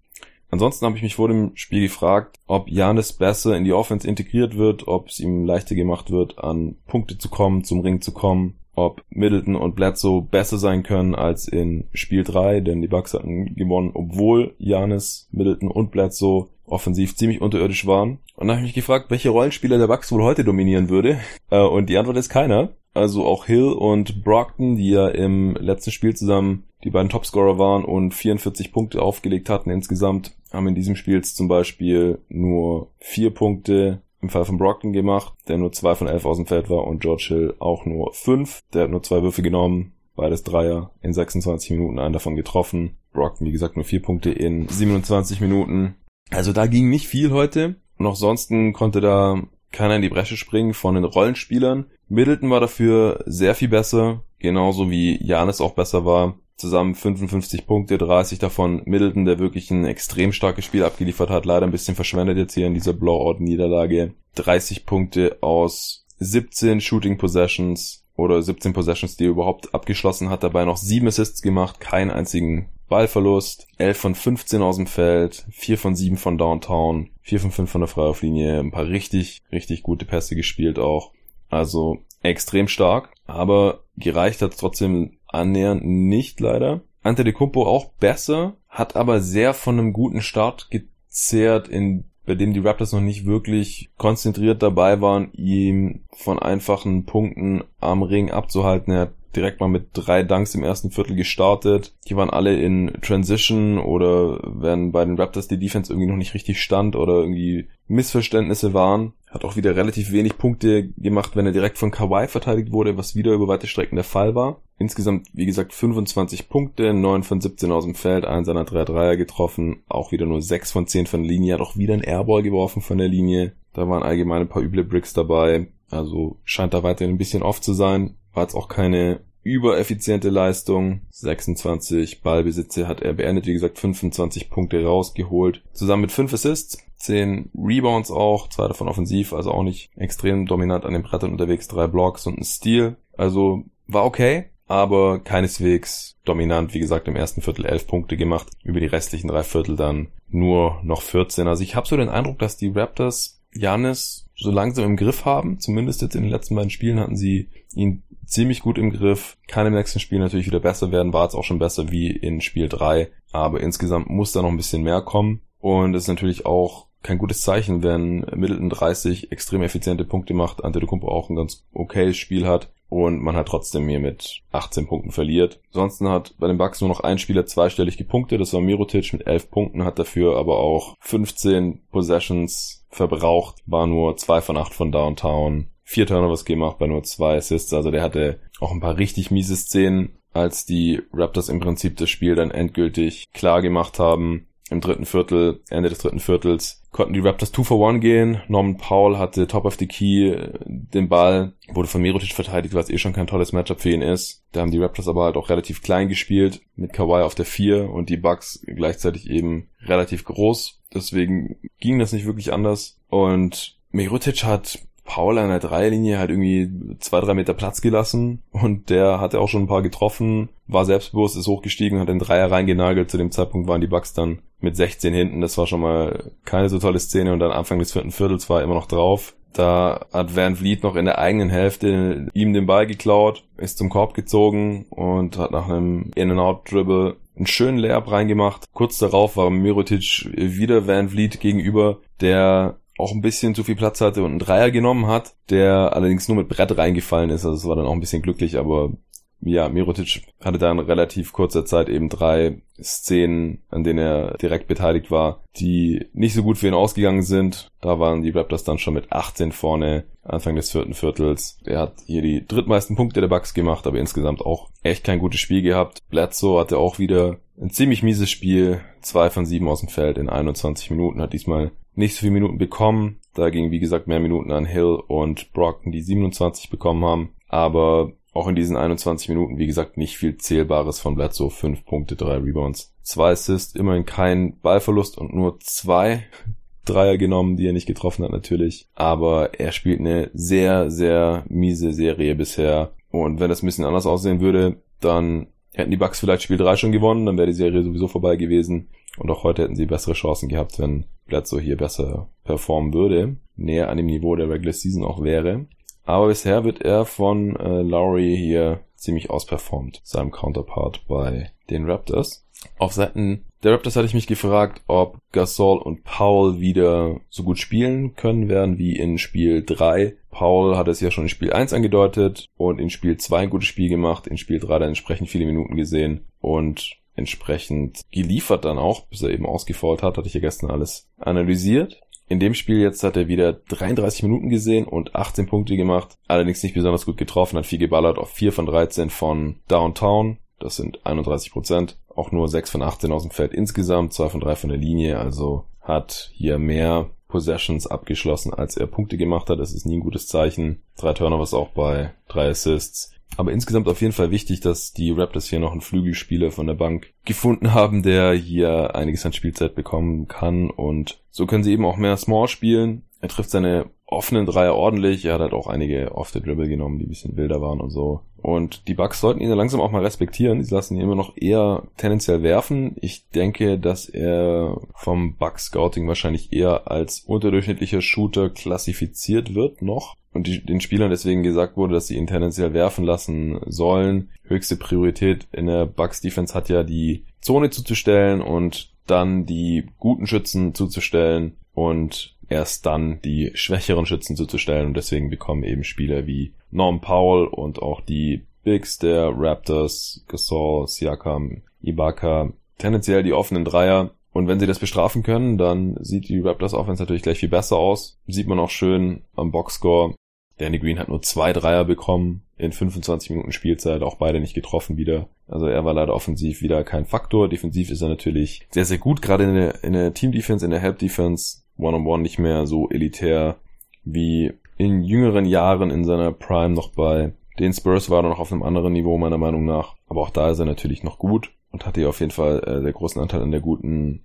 Ansonsten 0.50 0.86
habe 0.86 0.96
ich 0.96 1.02
mich 1.02 1.16
vor 1.16 1.28
dem 1.28 1.52
Spiel 1.54 1.82
gefragt, 1.82 2.38
ob 2.46 2.68
Janis 2.68 3.12
besser 3.12 3.56
in 3.56 3.64
die 3.64 3.72
Offense 3.72 4.06
integriert 4.06 4.56
wird, 4.56 4.86
ob 4.86 5.08
es 5.08 5.20
ihm 5.20 5.44
leichter 5.44 5.74
gemacht 5.74 6.10
wird, 6.10 6.38
an 6.38 6.76
Punkte 6.86 7.18
zu 7.18 7.28
kommen, 7.28 7.64
zum 7.64 7.80
Ring 7.80 8.00
zu 8.00 8.12
kommen, 8.12 8.54
ob 8.74 9.02
Middleton 9.10 9.56
und 9.56 9.74
Bledsoe 9.74 10.22
besser 10.22 10.58
sein 10.58 10.82
können 10.82 11.14
als 11.14 11.48
in 11.48 11.88
Spiel 11.92 12.22
3, 12.22 12.60
denn 12.60 12.82
die 12.82 12.88
Bucks 12.88 13.14
hatten 13.14 13.54
gewonnen, 13.56 13.90
obwohl 13.94 14.54
Janis, 14.58 15.28
Middleton 15.32 15.70
und 15.70 15.90
Bledsoe 15.90 16.48
offensiv 16.66 17.16
ziemlich 17.16 17.40
unterirdisch 17.40 17.86
waren. 17.86 18.18
Und 18.36 18.46
Und 18.46 18.48
da 18.48 18.54
habe 18.54 18.60
ich 18.60 18.68
mich 18.68 18.74
gefragt, 18.74 19.10
welche 19.10 19.30
Rollenspieler 19.30 19.78
der 19.78 19.86
Bucks 19.86 20.12
wohl 20.12 20.22
heute 20.22 20.44
dominieren 20.44 20.88
würde. 20.88 21.18
Äh, 21.50 21.60
und 21.60 21.88
die 21.88 21.96
Antwort 21.96 22.16
ist 22.16 22.28
keiner. 22.28 22.70
Also 22.96 23.26
auch 23.26 23.44
Hill 23.44 23.72
und 23.72 24.24
Brockton, 24.24 24.76
die 24.76 24.88
ja 24.88 25.08
im 25.08 25.54
letzten 25.56 25.90
Spiel 25.90 26.16
zusammen 26.16 26.64
die 26.82 26.90
beiden 26.90 27.10
Topscorer 27.10 27.58
waren 27.58 27.84
und 27.84 28.14
44 28.14 28.72
Punkte 28.72 29.02
aufgelegt 29.02 29.50
hatten 29.50 29.68
insgesamt, 29.68 30.34
haben 30.50 30.66
in 30.66 30.74
diesem 30.74 30.96
Spiel 30.96 31.22
zum 31.22 31.46
Beispiel 31.46 32.20
nur 32.30 32.90
vier 32.98 33.34
Punkte 33.34 34.00
im 34.22 34.30
Fall 34.30 34.46
von 34.46 34.56
Brockton 34.56 34.94
gemacht, 34.94 35.34
der 35.46 35.58
nur 35.58 35.72
zwei 35.72 35.94
von 35.94 36.08
elf 36.08 36.24
aus 36.24 36.38
dem 36.38 36.46
Feld 36.46 36.70
war 36.70 36.86
und 36.86 37.02
George 37.02 37.26
Hill 37.28 37.54
auch 37.58 37.84
nur 37.84 38.14
fünf. 38.14 38.62
Der 38.72 38.84
hat 38.84 38.90
nur 38.90 39.02
zwei 39.02 39.22
Würfe 39.22 39.42
genommen, 39.42 39.92
beides 40.14 40.42
Dreier 40.42 40.92
in 41.02 41.12
26 41.12 41.72
Minuten, 41.72 41.98
einen 41.98 42.14
davon 42.14 42.34
getroffen. 42.34 42.96
Brockton, 43.12 43.46
wie 43.46 43.52
gesagt, 43.52 43.76
nur 43.76 43.84
vier 43.84 44.00
Punkte 44.00 44.30
in 44.30 44.68
27 44.68 45.42
Minuten. 45.42 45.96
Also 46.30 46.54
da 46.54 46.66
ging 46.66 46.88
nicht 46.88 47.08
viel 47.08 47.30
heute. 47.30 47.76
Und 47.98 48.06
auch 48.06 48.16
sonst 48.16 48.50
konnte 48.72 49.02
da 49.02 49.42
keiner 49.72 49.96
in 49.96 50.02
die 50.02 50.08
Bresche 50.08 50.36
springen 50.36 50.72
von 50.72 50.94
den 50.94 51.04
Rollenspielern. 51.04 51.86
Middleton 52.08 52.50
war 52.50 52.60
dafür 52.60 53.22
sehr 53.26 53.54
viel 53.54 53.68
besser, 53.68 54.22
genauso 54.38 54.90
wie 54.90 55.22
Janis 55.24 55.60
auch 55.60 55.72
besser 55.72 56.04
war. 56.04 56.38
Zusammen 56.56 56.94
55 56.94 57.66
Punkte, 57.66 57.98
30 57.98 58.38
davon 58.38 58.82
Middleton, 58.86 59.26
der 59.26 59.38
wirklich 59.38 59.70
ein 59.70 59.84
extrem 59.84 60.32
starkes 60.32 60.64
Spiel 60.64 60.84
abgeliefert 60.84 61.28
hat, 61.28 61.44
leider 61.44 61.66
ein 61.66 61.72
bisschen 61.72 61.96
verschwendet 61.96 62.38
jetzt 62.38 62.54
hier 62.54 62.66
in 62.66 62.74
dieser 62.74 62.94
Blowout-Niederlage. 62.94 64.14
30 64.36 64.86
Punkte 64.86 65.38
aus 65.42 66.06
17 66.18 66.80
Shooting 66.80 67.18
Possessions 67.18 68.04
oder 68.16 68.40
17 68.40 68.72
Possessions, 68.72 69.16
die 69.16 69.24
er 69.24 69.30
überhaupt 69.30 69.74
abgeschlossen 69.74 70.30
hat, 70.30 70.42
dabei 70.42 70.64
noch 70.64 70.78
7 70.78 71.06
Assists 71.06 71.42
gemacht, 71.42 71.80
keinen 71.80 72.10
einzigen 72.10 72.70
Ballverlust, 72.88 73.66
11 73.78 73.98
von 73.98 74.14
15 74.14 74.62
aus 74.62 74.76
dem 74.76 74.86
Feld, 74.86 75.44
4 75.50 75.76
von 75.76 75.96
7 75.96 76.16
von 76.16 76.38
Downtown, 76.38 77.10
4 77.22 77.40
von 77.40 77.50
5 77.50 77.70
von 77.70 77.80
der 77.80 77.88
Freiwurflinie, 77.88 78.60
ein 78.60 78.70
paar 78.70 78.86
richtig, 78.86 79.42
richtig 79.52 79.82
gute 79.82 80.06
Pässe 80.06 80.36
gespielt 80.36 80.78
auch. 80.78 81.10
Also 81.48 81.98
extrem 82.22 82.68
stark, 82.68 83.10
aber 83.26 83.84
gereicht 83.96 84.42
hat 84.42 84.58
trotzdem 84.58 85.18
annähernd 85.26 85.84
nicht 85.84 86.40
leider. 86.40 86.82
Ante 87.02 87.24
de 87.24 87.32
Kumpo 87.32 87.64
auch 87.66 87.92
besser, 88.00 88.56
hat 88.68 88.96
aber 88.96 89.20
sehr 89.20 89.54
von 89.54 89.78
einem 89.78 89.92
guten 89.92 90.22
Start 90.22 90.70
gezehrt, 90.70 91.68
in, 91.68 92.04
bei 92.26 92.34
dem 92.34 92.52
die 92.52 92.60
Raptors 92.60 92.92
noch 92.92 93.00
nicht 93.00 93.26
wirklich 93.26 93.90
konzentriert 93.96 94.62
dabei 94.62 95.00
waren, 95.00 95.32
ihm 95.32 96.04
von 96.12 96.38
einfachen 96.38 97.04
Punkten 97.04 97.62
am 97.78 98.02
Ring 98.02 98.30
abzuhalten. 98.30 98.92
Er 98.92 99.00
hat 99.02 99.14
direkt 99.36 99.60
mal 99.60 99.68
mit 99.68 99.88
drei 99.92 100.22
Dunks 100.22 100.54
im 100.54 100.64
ersten 100.64 100.90
Viertel 100.90 101.14
gestartet. 101.14 101.94
Die 102.08 102.16
waren 102.16 102.30
alle 102.30 102.56
in 102.56 102.92
Transition 103.02 103.78
oder 103.78 104.40
wenn 104.42 104.92
bei 104.92 105.04
den 105.04 105.18
Raptors 105.18 105.48
die 105.48 105.58
Defense 105.58 105.92
irgendwie 105.92 106.08
noch 106.08 106.16
nicht 106.16 106.34
richtig 106.34 106.60
stand 106.60 106.96
oder 106.96 107.20
irgendwie 107.20 107.68
Missverständnisse 107.88 108.74
waren. 108.74 109.12
Hat 109.30 109.44
auch 109.44 109.56
wieder 109.56 109.76
relativ 109.76 110.12
wenig 110.12 110.38
Punkte 110.38 110.88
gemacht, 110.96 111.36
wenn 111.36 111.46
er 111.46 111.52
direkt 111.52 111.78
von 111.78 111.90
Kawhi 111.90 112.26
verteidigt 112.26 112.72
wurde, 112.72 112.96
was 112.96 113.14
wieder 113.14 113.32
über 113.32 113.48
weite 113.48 113.66
Strecken 113.66 113.96
der 113.96 114.04
Fall 114.04 114.34
war. 114.34 114.62
Insgesamt, 114.78 115.28
wie 115.32 115.46
gesagt, 115.46 115.72
25 115.72 116.48
Punkte, 116.48 116.94
9 116.94 117.22
von 117.22 117.40
17 117.40 117.70
aus 117.72 117.84
dem 117.84 117.94
Feld, 117.94 118.24
ein 118.24 118.44
seiner 118.44 118.64
3 118.64 118.84
Dreier 118.84 119.16
getroffen, 119.16 119.82
auch 119.88 120.12
wieder 120.12 120.26
nur 120.26 120.42
6 120.42 120.72
von 120.72 120.86
10 120.86 121.06
von 121.06 121.22
der 121.22 121.30
Linie, 121.30 121.54
hat 121.54 121.60
auch 121.60 121.76
wieder 121.76 121.94
ein 121.94 122.02
Airball 122.02 122.42
geworfen 122.42 122.82
von 122.82 122.98
der 122.98 123.08
Linie. 123.08 123.52
Da 123.72 123.88
waren 123.88 124.02
allgemein 124.02 124.42
ein 124.42 124.48
paar 124.48 124.62
üble 124.62 124.84
Bricks 124.84 125.12
dabei. 125.12 125.68
Also 125.90 126.38
scheint 126.44 126.74
da 126.74 126.82
weiterhin 126.82 127.14
ein 127.14 127.18
bisschen 127.18 127.42
off 127.42 127.60
zu 127.60 127.74
sein. 127.74 128.16
War 128.32 128.42
jetzt 128.42 128.54
auch 128.54 128.68
keine 128.68 129.20
übereffiziente 129.46 130.28
Leistung. 130.28 131.02
26 131.10 132.22
Ballbesitze 132.22 132.88
hat 132.88 133.00
er 133.00 133.12
beendet, 133.12 133.46
wie 133.46 133.52
gesagt, 133.52 133.78
25 133.78 134.50
Punkte 134.50 134.84
rausgeholt. 134.84 135.62
Zusammen 135.72 136.02
mit 136.02 136.12
5 136.12 136.34
Assists, 136.34 136.78
10 136.96 137.50
Rebounds 137.54 138.10
auch, 138.10 138.48
zwei 138.48 138.66
davon 138.66 138.88
offensiv, 138.88 139.32
also 139.32 139.52
auch 139.52 139.62
nicht 139.62 139.90
extrem 139.96 140.46
dominant 140.46 140.84
an 140.84 140.92
den 140.92 141.04
Brettern 141.04 141.30
unterwegs, 141.30 141.68
drei 141.68 141.86
Blocks 141.86 142.26
und 142.26 142.38
ein 142.38 142.44
Steal. 142.44 142.96
Also 143.16 143.62
war 143.86 144.04
okay, 144.04 144.46
aber 144.66 145.20
keineswegs 145.20 146.16
dominant. 146.24 146.74
Wie 146.74 146.80
gesagt, 146.80 147.06
im 147.06 147.14
ersten 147.14 147.40
Viertel 147.40 147.66
11 147.66 147.86
Punkte 147.86 148.16
gemacht, 148.16 148.48
über 148.64 148.80
die 148.80 148.86
restlichen 148.86 149.28
drei 149.28 149.44
Viertel 149.44 149.76
dann 149.76 150.08
nur 150.28 150.80
noch 150.82 151.02
14. 151.02 151.46
Also 151.46 151.62
ich 151.62 151.76
habe 151.76 151.86
so 151.86 151.96
den 151.96 152.08
Eindruck, 152.08 152.40
dass 152.40 152.56
die 152.56 152.70
Raptors 152.70 153.40
Janis 153.54 154.26
so 154.34 154.50
langsam 154.50 154.84
im 154.84 154.96
Griff 154.96 155.24
haben. 155.24 155.60
Zumindest 155.60 156.02
jetzt 156.02 156.14
in 156.14 156.22
den 156.22 156.30
letzten 156.30 156.56
beiden 156.56 156.70
Spielen 156.70 157.00
hatten 157.00 157.16
sie 157.16 157.48
ihn 157.74 158.02
ziemlich 158.26 158.60
gut 158.60 158.78
im 158.78 158.92
Griff. 158.92 159.36
Kann 159.46 159.66
im 159.66 159.74
nächsten 159.74 160.00
Spiel 160.00 160.18
natürlich 160.18 160.46
wieder 160.46 160.60
besser 160.60 160.92
werden, 160.92 161.12
war 161.12 161.24
jetzt 161.24 161.34
auch 161.34 161.44
schon 161.44 161.58
besser 161.58 161.90
wie 161.90 162.10
in 162.10 162.40
Spiel 162.40 162.68
3, 162.68 163.08
aber 163.32 163.60
insgesamt 163.60 164.10
muss 164.10 164.32
da 164.32 164.42
noch 164.42 164.50
ein 164.50 164.56
bisschen 164.56 164.82
mehr 164.82 165.00
kommen 165.00 165.40
und 165.60 165.94
es 165.94 166.04
ist 166.04 166.08
natürlich 166.08 166.46
auch 166.46 166.86
kein 167.02 167.18
gutes 167.18 167.42
Zeichen, 167.42 167.82
wenn 167.84 168.26
Middleton 168.34 168.68
30 168.68 169.30
extrem 169.30 169.62
effiziente 169.62 170.04
Punkte 170.04 170.34
macht, 170.34 170.64
Antetokounmpo 170.64 171.08
auch 171.08 171.30
ein 171.30 171.36
ganz 171.36 171.64
okayes 171.72 172.16
Spiel 172.16 172.46
hat 172.46 172.72
und 172.88 173.22
man 173.22 173.36
hat 173.36 173.46
trotzdem 173.46 173.88
hier 173.88 174.00
mit 174.00 174.42
18 174.52 174.86
Punkten 174.86 175.12
verliert. 175.12 175.60
Ansonsten 175.68 176.08
hat 176.08 176.34
bei 176.38 176.48
den 176.48 176.58
Bucks 176.58 176.80
nur 176.80 176.88
noch 176.88 177.00
ein 177.00 177.18
Spieler 177.18 177.46
zweistellig 177.46 177.96
gepunktet, 177.96 178.40
das 178.40 178.52
war 178.52 178.60
Mirotic 178.60 179.12
mit 179.12 179.26
11 179.26 179.50
Punkten, 179.50 179.84
hat 179.84 179.98
dafür 179.98 180.36
aber 180.36 180.58
auch 180.58 180.96
15 181.00 181.86
Possessions 181.90 182.84
verbraucht, 182.90 183.56
war 183.66 183.86
nur 183.86 184.16
2 184.16 184.40
von 184.40 184.56
8 184.56 184.74
von 184.74 184.90
Downtown, 184.90 185.68
vier 185.86 186.06
Turnovers 186.06 186.44
gemacht 186.44 186.78
bei 186.78 186.88
nur 186.88 187.04
zwei 187.04 187.36
Assists. 187.36 187.72
Also 187.72 187.90
der 187.90 188.02
hatte 188.02 188.40
auch 188.60 188.72
ein 188.72 188.80
paar 188.80 188.98
richtig 188.98 189.30
miese 189.30 189.56
Szenen, 189.56 190.18
als 190.32 190.66
die 190.66 191.00
Raptors 191.12 191.48
im 191.48 191.60
Prinzip 191.60 191.96
das 191.96 192.10
Spiel 192.10 192.34
dann 192.34 192.50
endgültig 192.50 193.26
klar 193.32 193.62
gemacht 193.62 193.98
haben. 193.98 194.48
Im 194.68 194.80
dritten 194.80 195.06
Viertel, 195.06 195.62
Ende 195.70 195.88
des 195.88 195.98
dritten 195.98 196.18
Viertels, 196.18 196.82
konnten 196.90 197.12
die 197.12 197.20
Raptors 197.20 197.52
2 197.52 197.62
for 197.62 197.88
1 197.88 198.00
gehen. 198.00 198.42
Norman 198.48 198.78
Powell 198.78 199.16
hatte 199.16 199.46
top 199.46 199.64
of 199.64 199.76
the 199.76 199.86
key 199.86 200.30
äh, 200.30 200.58
den 200.64 201.08
Ball, 201.08 201.52
wurde 201.68 201.88
von 201.88 202.02
Mirotic 202.02 202.32
verteidigt, 202.32 202.74
was 202.74 202.90
eh 202.90 202.98
schon 202.98 203.12
kein 203.12 203.28
tolles 203.28 203.52
Matchup 203.52 203.80
für 203.80 203.90
ihn 203.90 204.02
ist. 204.02 204.44
Da 204.50 204.62
haben 204.62 204.72
die 204.72 204.80
Raptors 204.80 205.06
aber 205.06 205.22
halt 205.22 205.36
auch 205.36 205.50
relativ 205.50 205.82
klein 205.82 206.08
gespielt, 206.08 206.62
mit 206.74 206.92
Kawhi 206.92 207.22
auf 207.22 207.36
der 207.36 207.44
4 207.44 207.88
und 207.88 208.10
die 208.10 208.16
Bucks 208.16 208.60
gleichzeitig 208.66 209.30
eben 209.30 209.68
relativ 209.82 210.24
groß. 210.24 210.80
Deswegen 210.92 211.60
ging 211.78 212.00
das 212.00 212.12
nicht 212.12 212.26
wirklich 212.26 212.52
anders. 212.52 212.98
Und 213.06 213.78
Mirotic 213.92 214.42
hat 214.42 214.80
Paul 215.06 215.38
an 215.38 215.48
der 215.48 215.60
Dreierlinie 215.60 216.18
halt 216.18 216.30
irgendwie 216.30 216.96
zwei, 216.98 217.20
drei 217.20 217.34
Meter 217.34 217.54
Platz 217.54 217.80
gelassen 217.80 218.42
und 218.50 218.90
der 218.90 219.20
hatte 219.20 219.40
auch 219.40 219.48
schon 219.48 219.62
ein 219.62 219.68
paar 219.68 219.82
getroffen, 219.82 220.50
war 220.66 220.84
selbstbewusst, 220.84 221.36
ist 221.36 221.46
hochgestiegen, 221.46 222.00
hat 222.00 222.08
den 222.08 222.18
Dreier 222.18 222.50
reingenagelt. 222.50 223.10
Zu 223.10 223.16
dem 223.16 223.30
Zeitpunkt 223.30 223.68
waren 223.68 223.80
die 223.80 223.86
Bucks 223.86 224.12
dann 224.12 224.40
mit 224.60 224.76
16 224.76 225.14
hinten. 225.14 225.40
Das 225.40 225.56
war 225.56 225.66
schon 225.66 225.80
mal 225.80 226.32
keine 226.44 226.68
so 226.68 226.78
tolle 226.78 226.98
Szene 226.98 227.32
und 227.32 227.38
dann 227.38 227.52
Anfang 227.52 227.78
des 227.78 227.92
vierten 227.92 228.10
Viertels 228.10 228.50
war 228.50 228.58
er 228.58 228.64
immer 228.64 228.74
noch 228.74 228.86
drauf. 228.86 229.34
Da 229.52 230.04
hat 230.12 230.36
Van 230.36 230.56
Vliet 230.56 230.82
noch 230.82 230.96
in 230.96 231.06
der 231.06 231.18
eigenen 231.18 231.48
Hälfte 231.48 232.28
ihm 232.34 232.52
den 232.52 232.66
Ball 232.66 232.86
geklaut, 232.86 233.44
ist 233.56 233.78
zum 233.78 233.88
Korb 233.88 234.12
gezogen 234.12 234.84
und 234.90 235.38
hat 235.38 235.50
nach 235.50 235.66
einem 235.66 236.10
In-and-Out-Dribble 236.14 237.16
einen 237.36 237.46
schönen 237.46 237.78
Layup 237.78 238.10
reingemacht. 238.10 238.66
Kurz 238.74 238.98
darauf 238.98 239.36
war 239.36 239.48
Mirotic 239.48 240.28
wieder 240.34 240.86
Van 240.86 241.08
Vliet 241.08 241.40
gegenüber, 241.40 241.98
der 242.20 242.76
auch 242.98 243.12
ein 243.12 243.20
bisschen 243.20 243.54
zu 243.54 243.64
viel 243.64 243.76
Platz 243.76 244.00
hatte 244.00 244.22
und 244.22 244.30
einen 244.30 244.38
Dreier 244.38 244.70
genommen 244.70 245.06
hat, 245.06 245.34
der 245.50 245.94
allerdings 245.94 246.28
nur 246.28 246.36
mit 246.36 246.48
Brett 246.48 246.76
reingefallen 246.76 247.30
ist. 247.30 247.44
Also 247.44 247.56
es 247.56 247.66
war 247.66 247.76
dann 247.76 247.86
auch 247.86 247.92
ein 247.92 248.00
bisschen 248.00 248.22
glücklich, 248.22 248.58
aber 248.58 248.92
ja, 249.40 249.68
Mirotic 249.68 250.22
hatte 250.42 250.58
da 250.58 250.70
in 250.72 250.78
relativ 250.78 251.32
kurzer 251.32 251.64
Zeit 251.64 251.88
eben 251.88 252.08
drei 252.08 252.62
Szenen, 252.82 253.62
an 253.70 253.84
denen 253.84 253.98
er 253.98 254.36
direkt 254.38 254.66
beteiligt 254.66 255.10
war, 255.10 255.42
die 255.56 256.06
nicht 256.12 256.34
so 256.34 256.42
gut 256.42 256.58
für 256.58 256.68
ihn 256.68 256.74
ausgegangen 256.74 257.22
sind. 257.22 257.70
Da 257.80 257.98
waren 257.98 258.22
die 258.22 258.30
Raptors 258.30 258.64
dann 258.64 258.78
schon 258.78 258.94
mit 258.94 259.12
18 259.12 259.52
vorne, 259.52 260.04
Anfang 260.22 260.56
des 260.56 260.70
vierten 260.70 260.94
Viertels. 260.94 261.58
Er 261.64 261.80
hat 261.80 261.94
hier 262.06 262.22
die 262.22 262.46
drittmeisten 262.46 262.96
Punkte 262.96 263.20
der 263.20 263.28
Bucks 263.28 263.54
gemacht, 263.54 263.86
aber 263.86 263.98
insgesamt 263.98 264.40
auch 264.40 264.70
echt 264.82 265.04
kein 265.04 265.18
gutes 265.18 265.40
Spiel 265.40 265.62
gehabt. 265.62 266.02
Bledsoe 266.10 266.60
hatte 266.60 266.78
auch 266.78 266.98
wieder 266.98 267.36
ein 267.60 267.70
ziemlich 267.70 268.02
mieses 268.02 268.30
Spiel. 268.30 268.80
Zwei 269.00 269.30
von 269.30 269.46
sieben 269.46 269.68
aus 269.68 269.80
dem 269.80 269.88
Feld 269.88 270.18
in 270.18 270.28
21 270.28 270.90
Minuten, 270.90 271.22
hat 271.22 271.32
diesmal 271.32 271.70
nicht 271.96 272.14
so 272.14 272.20
viele 272.20 272.32
Minuten 272.32 272.58
bekommen. 272.58 273.20
Da 273.34 273.50
ging, 273.50 273.70
wie 273.70 273.80
gesagt, 273.80 274.06
mehr 274.06 274.20
Minuten 274.20 274.52
an 274.52 274.64
Hill 274.64 274.98
und 275.06 275.52
Brockton, 275.52 275.92
die 275.92 276.02
27 276.02 276.70
bekommen 276.70 277.04
haben. 277.04 277.34
Aber 277.48 278.12
auch 278.32 278.48
in 278.48 278.54
diesen 278.54 278.76
21 278.76 279.28
Minuten, 279.30 279.58
wie 279.58 279.66
gesagt, 279.66 279.96
nicht 279.96 280.16
viel 280.16 280.36
Zählbares 280.36 281.00
von 281.00 281.14
Bledsoe. 281.14 281.50
5 281.50 281.84
Punkte, 281.84 282.16
3 282.16 282.36
Rebounds, 282.38 282.94
2 283.02 283.30
Assists, 283.30 283.74
immerhin 283.74 284.04
kein 284.04 284.60
Ballverlust 284.60 285.18
und 285.18 285.34
nur 285.34 285.58
zwei 285.60 286.24
Dreier 286.84 287.16
genommen, 287.16 287.56
die 287.56 287.66
er 287.66 287.72
nicht 287.72 287.86
getroffen 287.86 288.24
hat 288.24 288.30
natürlich. 288.30 288.88
Aber 288.94 289.58
er 289.58 289.72
spielt 289.72 290.00
eine 290.00 290.30
sehr, 290.34 290.90
sehr 290.90 291.44
miese 291.48 291.92
Serie 291.92 292.36
bisher. 292.36 292.92
Und 293.10 293.40
wenn 293.40 293.48
das 293.48 293.62
ein 293.62 293.66
bisschen 293.66 293.84
anders 293.84 294.06
aussehen 294.06 294.40
würde, 294.40 294.82
dann 295.00 295.48
hätten 295.76 295.90
die 295.90 295.96
Bucks 295.96 296.20
vielleicht 296.20 296.42
Spiel 296.42 296.56
3 296.56 296.76
schon 296.76 296.92
gewonnen, 296.92 297.26
dann 297.26 297.36
wäre 297.36 297.46
die 297.46 297.52
Serie 297.52 297.82
sowieso 297.82 298.08
vorbei 298.08 298.36
gewesen. 298.36 298.88
Und 299.18 299.30
auch 299.30 299.44
heute 299.44 299.62
hätten 299.62 299.76
sie 299.76 299.86
bessere 299.86 300.14
Chancen 300.14 300.48
gehabt, 300.48 300.78
wenn 300.78 301.04
Bledsoe 301.26 301.60
hier 301.60 301.76
besser 301.76 302.28
performen 302.44 302.94
würde, 302.94 303.36
näher 303.56 303.90
an 303.90 303.98
dem 303.98 304.06
Niveau 304.06 304.36
der 304.36 304.48
Regular 304.48 304.72
Season 304.72 305.04
auch 305.04 305.22
wäre. 305.22 305.66
Aber 306.04 306.28
bisher 306.28 306.64
wird 306.64 306.82
er 306.82 307.04
von 307.04 307.56
äh, 307.56 307.82
Lowry 307.82 308.36
hier 308.36 308.80
ziemlich 308.94 309.28
ausperformt, 309.28 310.00
seinem 310.02 310.30
Counterpart 310.30 311.04
bei 311.08 311.50
den 311.68 311.88
Raptors. 311.90 312.46
Auf 312.78 312.92
Seiten 312.92 313.44
der 313.66 313.72
Raptors 313.72 313.96
hatte 313.96 314.06
ich 314.06 314.14
mich 314.14 314.28
gefragt, 314.28 314.82
ob 314.86 315.18
Gasol 315.32 315.78
und 315.78 316.04
Paul 316.04 316.60
wieder 316.60 317.20
so 317.28 317.42
gut 317.42 317.58
spielen 317.58 318.14
können 318.14 318.48
werden 318.48 318.78
wie 318.78 318.94
in 318.94 319.18
Spiel 319.18 319.64
3. 319.64 320.14
Paul 320.30 320.76
hat 320.76 320.86
es 320.86 321.00
ja 321.00 321.10
schon 321.10 321.24
in 321.24 321.28
Spiel 321.28 321.52
1 321.52 321.72
angedeutet 321.72 322.46
und 322.56 322.78
in 322.78 322.90
Spiel 322.90 323.16
2 323.16 323.38
ein 323.38 323.50
gutes 323.50 323.66
Spiel 323.66 323.88
gemacht, 323.88 324.28
in 324.28 324.38
Spiel 324.38 324.60
3 324.60 324.78
dann 324.78 324.88
entsprechend 324.90 325.30
viele 325.30 325.46
Minuten 325.46 325.74
gesehen 325.74 326.26
und 326.40 326.92
entsprechend 327.16 328.02
geliefert 328.12 328.64
dann 328.64 328.78
auch, 328.78 329.08
bis 329.08 329.22
er 329.22 329.30
eben 329.30 329.46
ausgefault 329.46 330.00
hat, 330.04 330.16
hatte 330.16 330.28
ich 330.28 330.34
ja 330.34 330.40
gestern 330.40 330.70
alles 330.70 331.08
analysiert. 331.18 332.00
In 332.28 332.38
dem 332.38 332.54
Spiel 332.54 332.78
jetzt 332.78 333.02
hat 333.02 333.16
er 333.16 333.26
wieder 333.26 333.52
33 333.52 334.22
Minuten 334.22 334.48
gesehen 334.48 334.86
und 334.86 335.16
18 335.16 335.46
Punkte 335.46 335.76
gemacht. 335.76 336.14
Allerdings 336.28 336.62
nicht 336.62 336.74
besonders 336.74 337.04
gut 337.04 337.16
getroffen, 337.16 337.58
hat 337.58 337.66
viel 337.66 337.80
geballert 337.80 338.18
auf 338.18 338.30
4 338.30 338.52
von 338.52 338.66
13 338.66 339.10
von 339.10 339.56
Downtown. 339.66 340.38
Das 340.60 340.76
sind 340.76 341.04
31 341.04 341.50
Prozent. 341.50 341.98
Auch 342.16 342.32
nur 342.32 342.48
6 342.48 342.70
von 342.70 342.82
18 342.82 343.12
aus 343.12 343.22
dem 343.22 343.30
Feld 343.30 343.52
insgesamt, 343.52 344.12
2 344.12 344.30
von 344.30 344.40
3 344.40 344.56
von 344.56 344.70
der 344.70 344.78
Linie. 344.78 345.18
Also 345.20 345.64
hat 345.80 346.30
hier 346.34 346.58
mehr 346.58 347.10
Possessions 347.28 347.86
abgeschlossen, 347.86 348.54
als 348.54 348.76
er 348.76 348.86
Punkte 348.86 349.16
gemacht 349.16 349.50
hat. 349.50 349.58
Das 349.58 349.72
ist 349.72 349.86
nie 349.86 349.98
ein 349.98 350.02
gutes 350.02 350.26
Zeichen. 350.26 350.82
Drei 350.96 351.12
Turnovers 351.12 351.54
auch 351.54 351.68
bei 351.68 352.12
drei 352.28 352.48
Assists. 352.48 353.12
Aber 353.36 353.52
insgesamt 353.52 353.88
auf 353.88 354.00
jeden 354.00 354.12
Fall 354.12 354.30
wichtig, 354.30 354.60
dass 354.60 354.92
die 354.92 355.10
Raptors 355.10 355.48
hier 355.48 355.58
noch 355.58 355.72
einen 355.72 355.80
Flügelspieler 355.80 356.50
von 356.50 356.66
der 356.66 356.74
Bank 356.74 357.12
gefunden 357.24 357.74
haben, 357.74 358.02
der 358.02 358.32
hier 358.32 358.94
einiges 358.94 359.26
an 359.26 359.32
Spielzeit 359.32 359.74
bekommen 359.74 360.28
kann. 360.28 360.70
Und 360.70 361.20
so 361.30 361.46
können 361.46 361.64
sie 361.64 361.72
eben 361.72 361.84
auch 361.84 361.96
mehr 361.96 362.16
Small 362.16 362.48
spielen. 362.48 363.02
Er 363.20 363.28
trifft 363.28 363.50
seine 363.50 363.90
offenen 364.06 364.46
Dreier 364.46 364.74
ordentlich. 364.74 365.24
Er 365.24 365.34
hat 365.34 365.40
halt 365.40 365.52
auch 365.52 365.66
einige 365.66 366.14
off 366.14 366.30
the 366.30 366.40
dribble 366.40 366.68
genommen, 366.68 366.98
die 366.98 367.06
ein 367.06 367.10
bisschen 367.10 367.36
wilder 367.36 367.60
waren 367.60 367.80
und 367.80 367.90
so. 367.90 368.20
Und 368.36 368.86
die 368.86 368.94
Bucks 368.94 369.20
sollten 369.20 369.40
ihn 369.40 369.50
langsam 369.50 369.80
auch 369.80 369.90
mal 369.90 370.04
respektieren. 370.04 370.62
Sie 370.62 370.72
lassen 370.72 370.96
ihn 370.96 371.02
immer 371.02 371.16
noch 371.16 371.36
eher 371.36 371.82
tendenziell 371.96 372.42
werfen. 372.42 372.94
Ich 373.00 373.28
denke, 373.30 373.78
dass 373.78 374.08
er 374.08 374.80
vom 374.94 375.36
Bucks 375.36 375.66
Scouting 375.66 376.06
wahrscheinlich 376.06 376.52
eher 376.52 376.88
als 376.88 377.20
unterdurchschnittlicher 377.20 378.00
Shooter 378.00 378.50
klassifiziert 378.50 379.54
wird 379.54 379.82
noch 379.82 380.16
und 380.36 380.46
die, 380.46 380.64
den 380.64 380.80
Spielern 380.80 381.10
deswegen 381.10 381.42
gesagt 381.42 381.76
wurde, 381.76 381.94
dass 381.94 382.06
sie 382.06 382.16
ihn 382.16 382.28
tendenziell 382.28 382.72
werfen 382.74 383.04
lassen 383.04 383.58
sollen. 383.66 384.30
Höchste 384.44 384.76
Priorität 384.76 385.48
in 385.50 385.66
der 385.66 385.86
Bucks 385.86 386.20
Defense 386.20 386.54
hat 386.54 386.68
ja 386.68 386.84
die 386.84 387.24
Zone 387.40 387.70
zuzustellen 387.70 388.40
und 388.40 388.92
dann 389.06 389.46
die 389.46 389.88
guten 389.98 390.26
Schützen 390.26 390.74
zuzustellen 390.74 391.56
und 391.74 392.35
erst 392.48 392.86
dann 392.86 393.20
die 393.22 393.50
schwächeren 393.54 394.06
Schützen 394.06 394.36
zuzustellen 394.36 394.88
und 394.88 394.96
deswegen 394.96 395.30
bekommen 395.30 395.62
eben 395.62 395.84
Spieler 395.84 396.26
wie 396.26 396.52
Norm 396.70 397.00
Powell 397.00 397.46
und 397.46 397.80
auch 397.80 398.00
die 398.00 398.44
Bigs 398.62 398.98
der 398.98 399.32
Raptors, 399.36 400.24
Gasol, 400.28 400.88
Siakam, 400.88 401.62
Ibaka 401.82 402.52
tendenziell 402.78 403.22
die 403.22 403.32
offenen 403.32 403.64
Dreier 403.64 404.10
und 404.32 404.48
wenn 404.48 404.60
sie 404.60 404.66
das 404.66 404.78
bestrafen 404.78 405.22
können, 405.22 405.56
dann 405.56 405.96
sieht 406.00 406.28
die 406.28 406.40
Raptors 406.40 406.74
Offense 406.74 407.02
natürlich 407.02 407.22
gleich 407.22 407.38
viel 407.38 407.48
besser 407.48 407.76
aus. 407.76 408.18
Sieht 408.26 408.46
man 408.46 408.58
auch 408.58 408.68
schön 408.68 409.22
am 409.34 409.50
Boxscore. 409.50 410.14
Danny 410.58 410.78
Green 410.78 410.98
hat 410.98 411.08
nur 411.08 411.22
zwei 411.22 411.54
Dreier 411.54 411.84
bekommen 411.84 412.42
in 412.58 412.72
25 412.72 413.30
Minuten 413.30 413.52
Spielzeit, 413.52 414.02
auch 414.02 414.16
beide 414.16 414.40
nicht 414.40 414.54
getroffen 414.54 414.96
wieder. 414.96 415.28
Also 415.48 415.66
er 415.66 415.84
war 415.84 415.94
leider 415.94 416.14
offensiv 416.14 416.60
wieder 416.60 416.84
kein 416.84 417.06
Faktor. 417.06 417.48
Defensiv 417.48 417.90
ist 417.90 418.02
er 418.02 418.08
natürlich 418.08 418.66
sehr, 418.70 418.84
sehr 418.84 418.98
gut, 418.98 419.22
gerade 419.22 419.44
in 419.44 419.54
der, 419.54 419.84
in 419.84 419.92
der 419.94 420.12
Team-Defense, 420.12 420.64
in 420.64 420.70
der 420.70 420.80
Help-Defense. 420.80 421.62
One-on-One 421.78 422.22
nicht 422.22 422.38
mehr 422.38 422.66
so 422.66 422.88
elitär 422.88 423.56
wie 424.04 424.52
in 424.78 425.02
jüngeren 425.02 425.46
Jahren 425.46 425.90
in 425.90 426.04
seiner 426.04 426.32
Prime 426.32 426.74
noch 426.74 426.92
bei 426.92 427.32
den 427.58 427.72
Spurs 427.72 428.10
war 428.10 428.22
er 428.22 428.28
noch 428.28 428.38
auf 428.38 428.52
einem 428.52 428.62
anderen 428.62 428.92
Niveau 428.92 429.16
meiner 429.16 429.38
Meinung 429.38 429.64
nach. 429.64 429.96
Aber 430.08 430.22
auch 430.22 430.30
da 430.30 430.50
ist 430.50 430.58
er 430.58 430.66
natürlich 430.66 431.02
noch 431.02 431.18
gut 431.18 431.52
und 431.70 431.86
hatte 431.86 432.08
auf 432.08 432.20
jeden 432.20 432.32
Fall 432.32 432.62
äh, 432.66 432.82
der 432.82 432.92
großen 432.92 433.20
Anteil 433.20 433.42
an 433.42 433.50
der 433.50 433.60
guten 433.60 434.24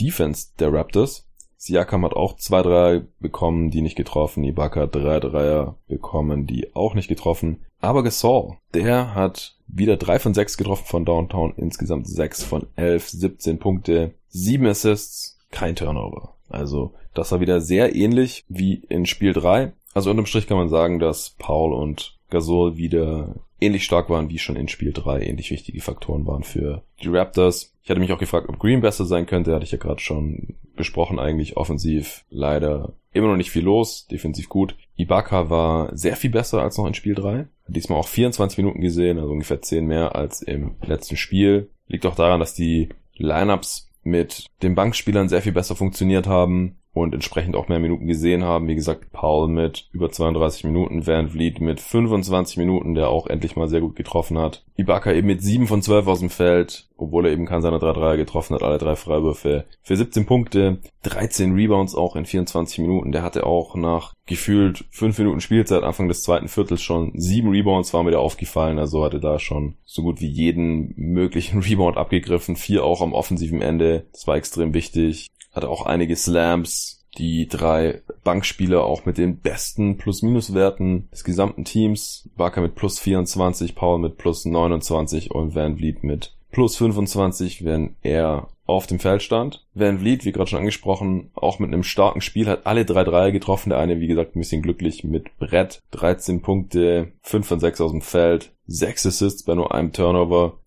Defense 0.00 0.48
der 0.58 0.72
Raptors. 0.72 1.28
Siakam 1.56 2.04
hat 2.04 2.14
auch 2.14 2.36
zwei 2.36 2.60
Dreier 2.62 3.02
bekommen, 3.20 3.70
die 3.70 3.82
nicht 3.82 3.94
getroffen. 3.94 4.42
Ibaka 4.42 4.80
hat 4.80 4.96
drei 4.96 5.20
Dreier 5.20 5.76
bekommen, 5.86 6.46
die 6.46 6.74
auch 6.74 6.94
nicht 6.94 7.06
getroffen. 7.06 7.64
Aber 7.80 8.02
Gasol, 8.02 8.56
der 8.74 9.14
hat 9.14 9.56
wieder 9.68 9.96
drei 9.96 10.18
von 10.18 10.34
sechs 10.34 10.56
getroffen 10.56 10.86
von 10.86 11.04
Downtown. 11.04 11.54
Insgesamt 11.56 12.08
sechs 12.08 12.42
von 12.42 12.66
elf, 12.74 13.08
17 13.08 13.60
Punkte, 13.60 14.14
sieben 14.28 14.66
Assists, 14.66 15.38
kein 15.52 15.76
Turnover. 15.76 16.34
Also 16.52 16.94
das 17.14 17.32
war 17.32 17.40
wieder 17.40 17.60
sehr 17.60 17.94
ähnlich 17.94 18.44
wie 18.48 18.74
in 18.74 19.06
Spiel 19.06 19.32
drei. 19.32 19.72
Also 19.94 20.10
unterm 20.10 20.26
Strich 20.26 20.46
kann 20.46 20.56
man 20.56 20.68
sagen, 20.68 20.98
dass 20.98 21.30
Paul 21.38 21.72
und 21.72 22.18
Gasol 22.30 22.76
wieder 22.76 23.34
ähnlich 23.62 23.84
stark 23.84 24.10
waren 24.10 24.28
wie 24.28 24.38
schon 24.38 24.56
in 24.56 24.68
Spiel 24.68 24.92
3, 24.92 25.22
ähnlich 25.22 25.50
wichtige 25.50 25.80
Faktoren 25.80 26.26
waren 26.26 26.42
für 26.42 26.82
die 27.02 27.08
Raptors. 27.08 27.74
Ich 27.82 27.90
hatte 27.90 28.00
mich 28.00 28.12
auch 28.12 28.18
gefragt, 28.18 28.48
ob 28.48 28.58
Green 28.58 28.80
besser 28.80 29.04
sein 29.04 29.26
könnte, 29.26 29.54
hatte 29.54 29.64
ich 29.64 29.72
ja 29.72 29.78
gerade 29.78 30.00
schon 30.00 30.56
besprochen, 30.74 31.18
eigentlich 31.18 31.56
offensiv 31.56 32.24
leider 32.30 32.94
immer 33.12 33.28
noch 33.28 33.36
nicht 33.36 33.50
viel 33.50 33.64
los, 33.64 34.06
defensiv 34.06 34.48
gut. 34.48 34.76
Ibaka 34.96 35.50
war 35.50 35.96
sehr 35.96 36.16
viel 36.16 36.30
besser 36.30 36.62
als 36.62 36.78
noch 36.78 36.86
in 36.86 36.94
Spiel 36.94 37.14
3. 37.14 37.46
Diesmal 37.68 37.98
auch 37.98 38.08
24 38.08 38.58
Minuten 38.58 38.80
gesehen, 38.80 39.18
also 39.18 39.32
ungefähr 39.32 39.62
10 39.62 39.86
mehr 39.86 40.16
als 40.16 40.42
im 40.42 40.76
letzten 40.82 41.16
Spiel. 41.16 41.70
Liegt 41.86 42.06
auch 42.06 42.14
daran, 42.14 42.40
dass 42.40 42.54
die 42.54 42.88
Lineups 43.14 43.91
mit 44.02 44.46
den 44.62 44.74
Bankspielern 44.74 45.28
sehr 45.28 45.42
viel 45.42 45.52
besser 45.52 45.76
funktioniert 45.76 46.26
haben 46.26 46.81
und 46.94 47.14
entsprechend 47.14 47.56
auch 47.56 47.68
mehr 47.68 47.78
Minuten 47.78 48.06
gesehen 48.06 48.44
haben. 48.44 48.68
Wie 48.68 48.74
gesagt, 48.74 49.12
Paul 49.12 49.48
mit 49.48 49.88
über 49.92 50.10
32 50.10 50.64
Minuten, 50.64 51.06
Van 51.06 51.30
Vliet 51.30 51.60
mit 51.60 51.80
25 51.80 52.58
Minuten, 52.58 52.94
der 52.94 53.08
auch 53.08 53.26
endlich 53.26 53.56
mal 53.56 53.68
sehr 53.68 53.80
gut 53.80 53.96
getroffen 53.96 54.38
hat. 54.38 54.64
Ibaka 54.76 55.12
eben 55.12 55.26
mit 55.26 55.42
7 55.42 55.66
von 55.66 55.80
12 55.80 56.06
aus 56.06 56.20
dem 56.20 56.28
Feld, 56.28 56.88
obwohl 56.98 57.26
er 57.26 57.32
eben 57.32 57.46
keinen 57.46 57.62
seiner 57.62 57.78
3 57.78 57.92
Dreier 57.92 58.16
getroffen 58.16 58.54
hat, 58.54 58.62
alle 58.62 58.78
drei 58.78 58.94
Freiwürfe 58.96 59.64
für 59.82 59.96
17 59.96 60.26
Punkte, 60.26 60.78
13 61.04 61.54
Rebounds 61.54 61.94
auch 61.94 62.14
in 62.14 62.26
24 62.26 62.80
Minuten. 62.80 63.12
Der 63.12 63.22
hatte 63.22 63.46
auch 63.46 63.74
nach 63.74 64.12
gefühlt 64.26 64.84
5 64.90 65.18
Minuten 65.18 65.40
Spielzeit 65.40 65.84
Anfang 65.84 66.08
des 66.08 66.22
zweiten 66.22 66.48
Viertels 66.48 66.82
schon 66.82 67.12
7 67.14 67.48
Rebounds, 67.48 67.94
war 67.94 68.02
mir 68.02 68.10
da 68.10 68.18
aufgefallen, 68.18 68.78
also 68.78 69.02
hatte 69.02 69.20
da 69.20 69.38
schon 69.38 69.76
so 69.84 70.02
gut 70.02 70.20
wie 70.20 70.28
jeden 70.28 70.92
möglichen 70.96 71.60
Rebound 71.62 71.96
abgegriffen, 71.96 72.56
vier 72.56 72.84
auch 72.84 73.00
am 73.00 73.14
offensiven 73.14 73.62
Ende, 73.62 74.06
das 74.12 74.26
war 74.26 74.36
extrem 74.36 74.74
wichtig 74.74 75.28
hatte 75.52 75.68
auch 75.68 75.86
einige 75.86 76.16
Slams, 76.16 77.04
die 77.18 77.46
drei 77.46 78.02
Bankspieler 78.24 78.84
auch 78.84 79.04
mit 79.04 79.18
den 79.18 79.38
besten 79.38 79.98
Plus-Minus-Werten 79.98 81.08
des 81.10 81.24
gesamten 81.24 81.64
Teams. 81.64 82.28
Barker 82.36 82.62
mit 82.62 82.74
plus 82.74 82.98
24, 82.98 83.74
Paul 83.74 83.98
mit 83.98 84.16
plus 84.16 84.44
29 84.44 85.30
und 85.30 85.54
Van 85.54 85.76
Vliet 85.76 86.04
mit 86.04 86.34
plus 86.50 86.76
25, 86.76 87.64
wenn 87.64 87.96
er 88.02 88.48
auf 88.64 88.86
dem 88.86 89.00
Feld 89.00 89.22
stand. 89.22 89.66
Van 89.74 89.98
Vliet, 89.98 90.24
wie 90.24 90.32
gerade 90.32 90.48
schon 90.48 90.60
angesprochen, 90.60 91.30
auch 91.34 91.58
mit 91.58 91.68
einem 91.68 91.82
starken 91.82 92.20
Spiel, 92.20 92.46
hat 92.46 92.66
alle 92.66 92.84
drei 92.84 93.04
Dreier 93.04 93.32
getroffen. 93.32 93.70
Der 93.70 93.78
eine, 93.78 94.00
wie 94.00 94.06
gesagt, 94.06 94.36
ein 94.36 94.40
bisschen 94.40 94.62
glücklich 94.62 95.04
mit 95.04 95.36
Brett. 95.38 95.82
13 95.90 96.42
Punkte, 96.42 97.12
5 97.22 97.46
von 97.46 97.60
6 97.60 97.80
aus 97.80 97.90
dem 97.90 98.02
Feld, 98.02 98.52
6 98.66 99.06
Assists 99.06 99.42
bei 99.42 99.54
nur 99.54 99.74
einem 99.74 99.92
Turnover. 99.92 100.58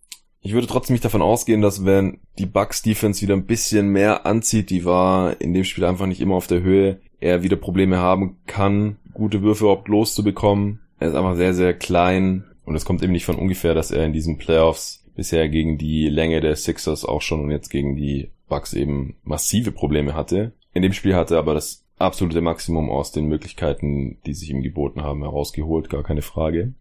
Ich 0.46 0.52
würde 0.52 0.68
trotzdem 0.68 0.94
nicht 0.94 1.04
davon 1.04 1.22
ausgehen, 1.22 1.60
dass 1.60 1.84
wenn 1.84 2.20
die 2.38 2.46
Bucks 2.46 2.80
Defense 2.80 3.20
wieder 3.20 3.34
ein 3.34 3.46
bisschen 3.46 3.88
mehr 3.88 4.26
anzieht, 4.26 4.70
die 4.70 4.84
war 4.84 5.40
in 5.40 5.52
dem 5.52 5.64
Spiel 5.64 5.84
einfach 5.84 6.06
nicht 6.06 6.20
immer 6.20 6.36
auf 6.36 6.46
der 6.46 6.62
Höhe, 6.62 7.00
er 7.18 7.42
wieder 7.42 7.56
Probleme 7.56 7.98
haben 7.98 8.36
kann, 8.46 8.94
gute 9.12 9.42
Würfe 9.42 9.64
überhaupt 9.64 9.88
loszubekommen. 9.88 10.78
Er 11.00 11.08
ist 11.08 11.16
einfach 11.16 11.34
sehr, 11.34 11.52
sehr 11.52 11.74
klein 11.74 12.44
und 12.64 12.76
es 12.76 12.84
kommt 12.84 13.02
eben 13.02 13.12
nicht 13.12 13.24
von 13.24 13.34
ungefähr, 13.34 13.74
dass 13.74 13.90
er 13.90 14.06
in 14.06 14.12
diesen 14.12 14.38
Playoffs 14.38 15.04
bisher 15.16 15.48
gegen 15.48 15.78
die 15.78 16.08
Länge 16.08 16.40
der 16.40 16.54
Sixers 16.54 17.04
auch 17.04 17.22
schon 17.22 17.40
und 17.40 17.50
jetzt 17.50 17.70
gegen 17.70 17.96
die 17.96 18.30
Bucks 18.48 18.72
eben 18.72 19.16
massive 19.24 19.72
Probleme 19.72 20.14
hatte. 20.14 20.52
In 20.72 20.82
dem 20.82 20.92
Spiel 20.92 21.16
hatte 21.16 21.34
er 21.34 21.40
aber 21.40 21.54
das 21.54 21.84
absolute 21.98 22.40
Maximum 22.40 22.88
aus 22.88 23.10
den 23.10 23.26
Möglichkeiten, 23.26 24.18
die 24.24 24.34
sich 24.34 24.50
ihm 24.50 24.62
geboten 24.62 25.02
haben, 25.02 25.22
herausgeholt, 25.22 25.90
gar 25.90 26.04
keine 26.04 26.22
Frage. 26.22 26.74